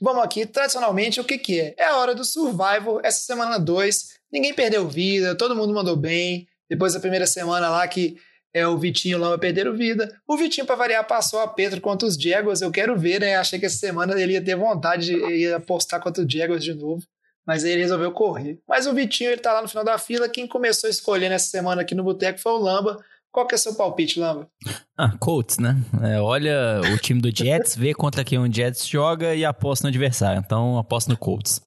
[0.00, 1.74] vamos aqui, tradicionalmente, o que que é?
[1.78, 6.46] É a hora do Survival, essa semana 2, ninguém perdeu vida, todo mundo mandou bem,
[6.68, 8.18] depois da primeira semana lá que
[8.54, 10.14] é, o Vitinho e o Lama perderam vida.
[10.26, 12.60] O Vitinho, para variar, passou a Pedro contra os Jaguars.
[12.60, 13.36] Eu quero ver, né?
[13.36, 16.74] Achei que essa semana ele ia ter vontade de ia apostar contra os Jaguars de
[16.74, 17.02] novo.
[17.46, 18.58] Mas aí ele resolveu correr.
[18.68, 20.28] Mas o Vitinho, ele tá lá no final da fila.
[20.28, 22.98] Quem começou escolhendo essa semana aqui no Boteco foi o Lamba.
[23.30, 24.50] Qual que é o seu palpite, Lamba?
[24.96, 25.76] Ah, Colts, né?
[26.02, 29.88] É, olha o time do Jets, vê contra quem o Jets joga e aposta no
[29.88, 30.42] adversário.
[30.44, 31.60] Então, aposta no Colts.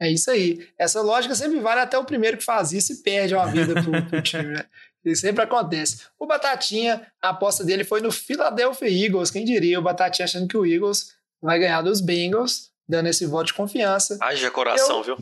[0.00, 0.68] É isso aí.
[0.78, 4.06] Essa lógica sempre vale até o primeiro que faz isso e perde uma vida pro,
[4.06, 4.64] pro time, né?
[5.04, 6.02] Isso sempre acontece.
[6.18, 9.30] O Batatinha, a aposta dele foi no Philadelphia Eagles.
[9.30, 9.78] Quem diria?
[9.78, 14.16] O Batatinha achando que o Eagles vai ganhar dos Bengals, dando esse voto de confiança.
[14.22, 15.16] Haja coração, Eu- viu?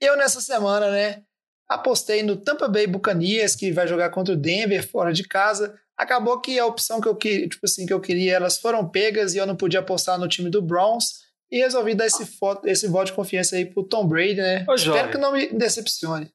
[0.00, 1.22] Eu, nessa semana, né,
[1.68, 5.76] apostei no Tampa Bay Buccaneers, que vai jogar contra o Denver fora de casa.
[5.96, 9.34] Acabou que a opção que eu queria, tipo assim, que eu queria, elas foram pegas
[9.34, 11.24] e eu não podia apostar no time do Browns.
[11.50, 14.64] E resolvi dar esse, voto, esse voto de confiança aí pro Tom Brady, né?
[14.68, 16.30] Ô, Espero que não me decepcione.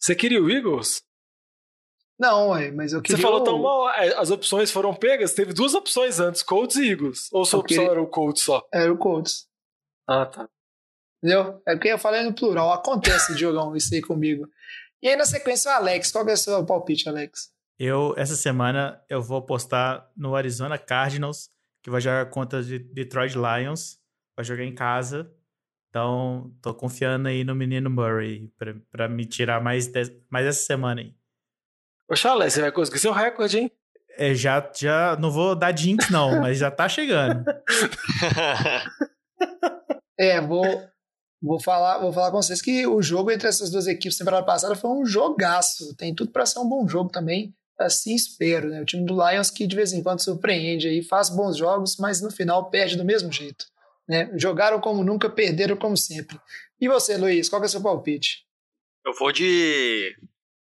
[0.00, 1.02] Você queria o Eagles?
[2.18, 3.16] Não, ué, mas eu queria.
[3.16, 5.32] Você falou tão mal, é, as opções foram pegas?
[5.34, 7.28] Teve duas opções antes, Colts e Eagles.
[7.32, 8.66] Ou sua Eu opção queria- era o Colts só?
[8.72, 9.48] Era o Colts.
[10.08, 10.48] Ah, tá.
[11.22, 11.60] Entendeu?
[11.66, 12.72] É porque eu falei no plural.
[12.72, 14.46] Acontece, Diogão, isso aí comigo.
[15.02, 16.12] E aí, na sequência, o Alex.
[16.12, 17.50] Qual que é o seu palpite, Alex?
[17.78, 21.50] Eu, essa semana, eu vou apostar no Arizona Cardinals,
[21.82, 23.98] que vai jogar contra o Detroit Lions.
[24.36, 25.32] Vai jogar em casa.
[25.90, 30.64] Então, tô confiando aí no menino Murray pra, pra me tirar mais, de- mais essa
[30.64, 31.14] semana aí.
[32.16, 33.72] Chalé, você vai conseguir seu recorde, hein?
[34.16, 37.44] É, já, já não vou dar jinx, não, mas já tá chegando.
[40.18, 40.64] É, vou,
[41.42, 44.76] vou, falar, vou falar com vocês que o jogo entre essas duas equipes temporada passada
[44.76, 45.96] foi um jogaço.
[45.96, 47.52] Tem tudo para ser um bom jogo também.
[47.76, 48.80] Assim espero, né?
[48.80, 52.20] O time do Lions que de vez em quando surpreende aí, faz bons jogos, mas
[52.20, 53.66] no final perde do mesmo jeito.
[54.08, 54.30] Né?
[54.36, 56.38] Jogaram como nunca, perderam como sempre.
[56.80, 58.44] E você, Luiz, qual que é o seu palpite?
[59.04, 60.16] Eu vou de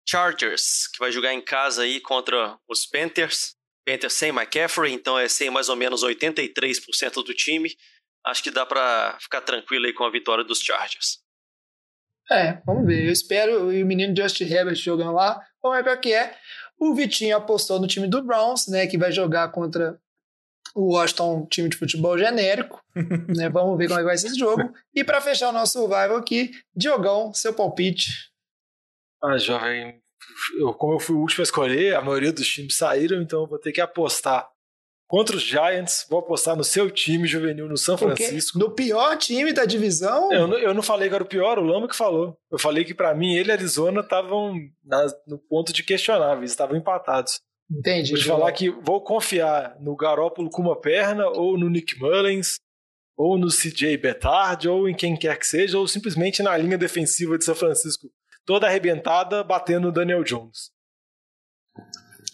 [0.09, 3.55] Chargers, que vai jogar em casa aí contra os Panthers.
[3.87, 7.75] Panthers sem McCaffrey, então é sem mais ou menos 83% do time.
[8.25, 11.19] Acho que dá pra ficar tranquilo aí com a vitória dos Chargers.
[12.31, 13.07] É, vamos ver.
[13.07, 15.41] Eu espero e o menino Justin Herbert jogando lá.
[15.63, 16.37] Vamos ver qual que é.
[16.79, 18.87] O Vitinho apostou no time do Browns, né?
[18.87, 20.01] Que vai jogar contra
[20.75, 22.83] o Washington, time de futebol genérico.
[23.37, 24.73] né, vamos ver como é que vai ser esse jogo.
[24.95, 28.32] E para fechar o nosso survival aqui, Diogão, seu palpite.
[29.23, 30.01] Ah, jovem,
[30.59, 33.47] eu, como eu fui o último a escolher, a maioria dos times saíram, então eu
[33.47, 34.49] vou ter que apostar
[35.13, 36.07] contra os Giants.
[36.09, 38.59] Vou apostar no seu time juvenil no São Francisco.
[38.59, 40.33] no pior time da divisão.
[40.33, 42.37] Eu não, eu não falei que era o pior, o Lama que falou.
[42.51, 44.55] Eu falei que pra mim ele e Arizona estavam
[45.27, 47.41] no ponto de questionáveis, estavam empatados.
[47.71, 48.13] Entendi.
[48.13, 52.57] Vou te falar que vou confiar no Garópolo com uma perna, ou no Nick Mullins,
[53.17, 57.37] ou no CJ Betard, ou em quem quer que seja, ou simplesmente na linha defensiva
[57.37, 58.09] de São Francisco,
[58.45, 60.71] toda arrebentada, batendo no Daniel Jones.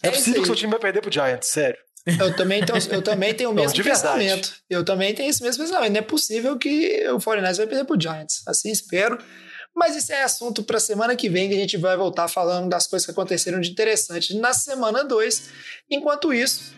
[0.03, 1.79] É, É possível que seu time vai perder pro Giants, sério.
[2.19, 4.01] Eu também tenho, eu também tenho o Não, mesmo verdade.
[4.03, 4.55] pensamento.
[4.71, 5.93] Eu também tenho esse mesmo pensamento.
[5.93, 8.43] Não é possível que o 49ers vai perder pro Giants.
[8.47, 9.19] Assim espero.
[9.75, 12.87] Mas isso é assunto para semana que vem, que a gente vai voltar falando das
[12.87, 15.51] coisas que aconteceram de interessante na semana 2.
[15.91, 16.73] Enquanto isso,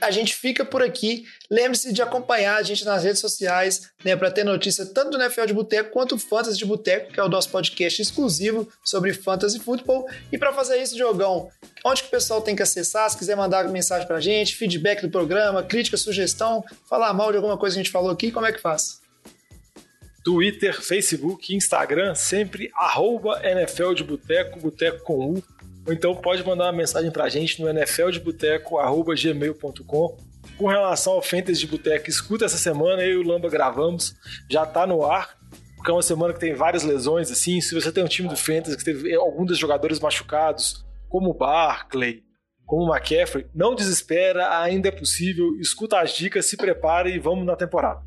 [0.00, 1.24] a gente fica por aqui.
[1.50, 5.46] Lembre-se de acompanhar a gente nas redes sociais, né, para ter notícia tanto do NFL
[5.46, 9.58] de Boteco quanto do Fantasy de Boteco, que é o nosso podcast exclusivo sobre Fantasy
[9.58, 10.06] Football.
[10.32, 11.50] E para fazer isso, Diogão,
[11.84, 13.08] onde que o pessoal tem que acessar?
[13.10, 17.56] Se quiser mandar mensagem pra gente, feedback do programa, crítica, sugestão, falar mal de alguma
[17.56, 19.00] coisa que a gente falou aqui, como é que faz?
[20.24, 25.42] Twitter, Facebook, Instagram, sempre arroba NFL de Boteco, Boteco com U.
[25.88, 30.18] Ou então pode mandar uma mensagem pra gente no nfldeboteco.gmail.com.
[30.58, 34.14] Com relação ao Fantasy de Boteco, escuta essa semana, eu e o Lamba gravamos,
[34.50, 35.38] já tá no ar,
[35.76, 38.36] porque é uma semana que tem várias lesões, assim, se você tem um time do
[38.36, 42.22] Fantasy que teve algum dos jogadores machucados, como o Barkley,
[42.66, 47.46] como o McCaffrey, não desespera, ainda é possível, escuta as dicas, se prepare e vamos
[47.46, 48.06] na temporada.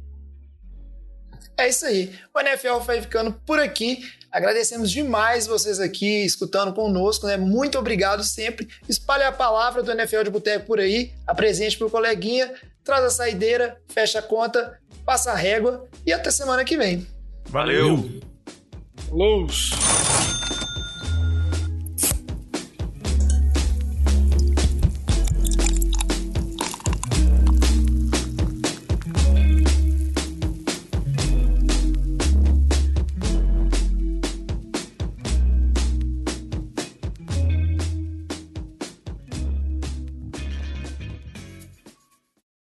[1.58, 2.16] É isso aí.
[2.34, 4.00] O NFL vai ficando por aqui.
[4.32, 7.36] Agradecemos demais vocês aqui escutando conosco, né?
[7.36, 8.68] Muito obrigado sempre.
[8.88, 12.54] Espalhe a palavra do NFL de Boteco por aí, apresente pro coleguinha,
[12.84, 17.06] traz a saideira, fecha a conta, passa a régua e até semana que vem.
[17.50, 18.22] Valeu.
[19.12, 19.72] Los!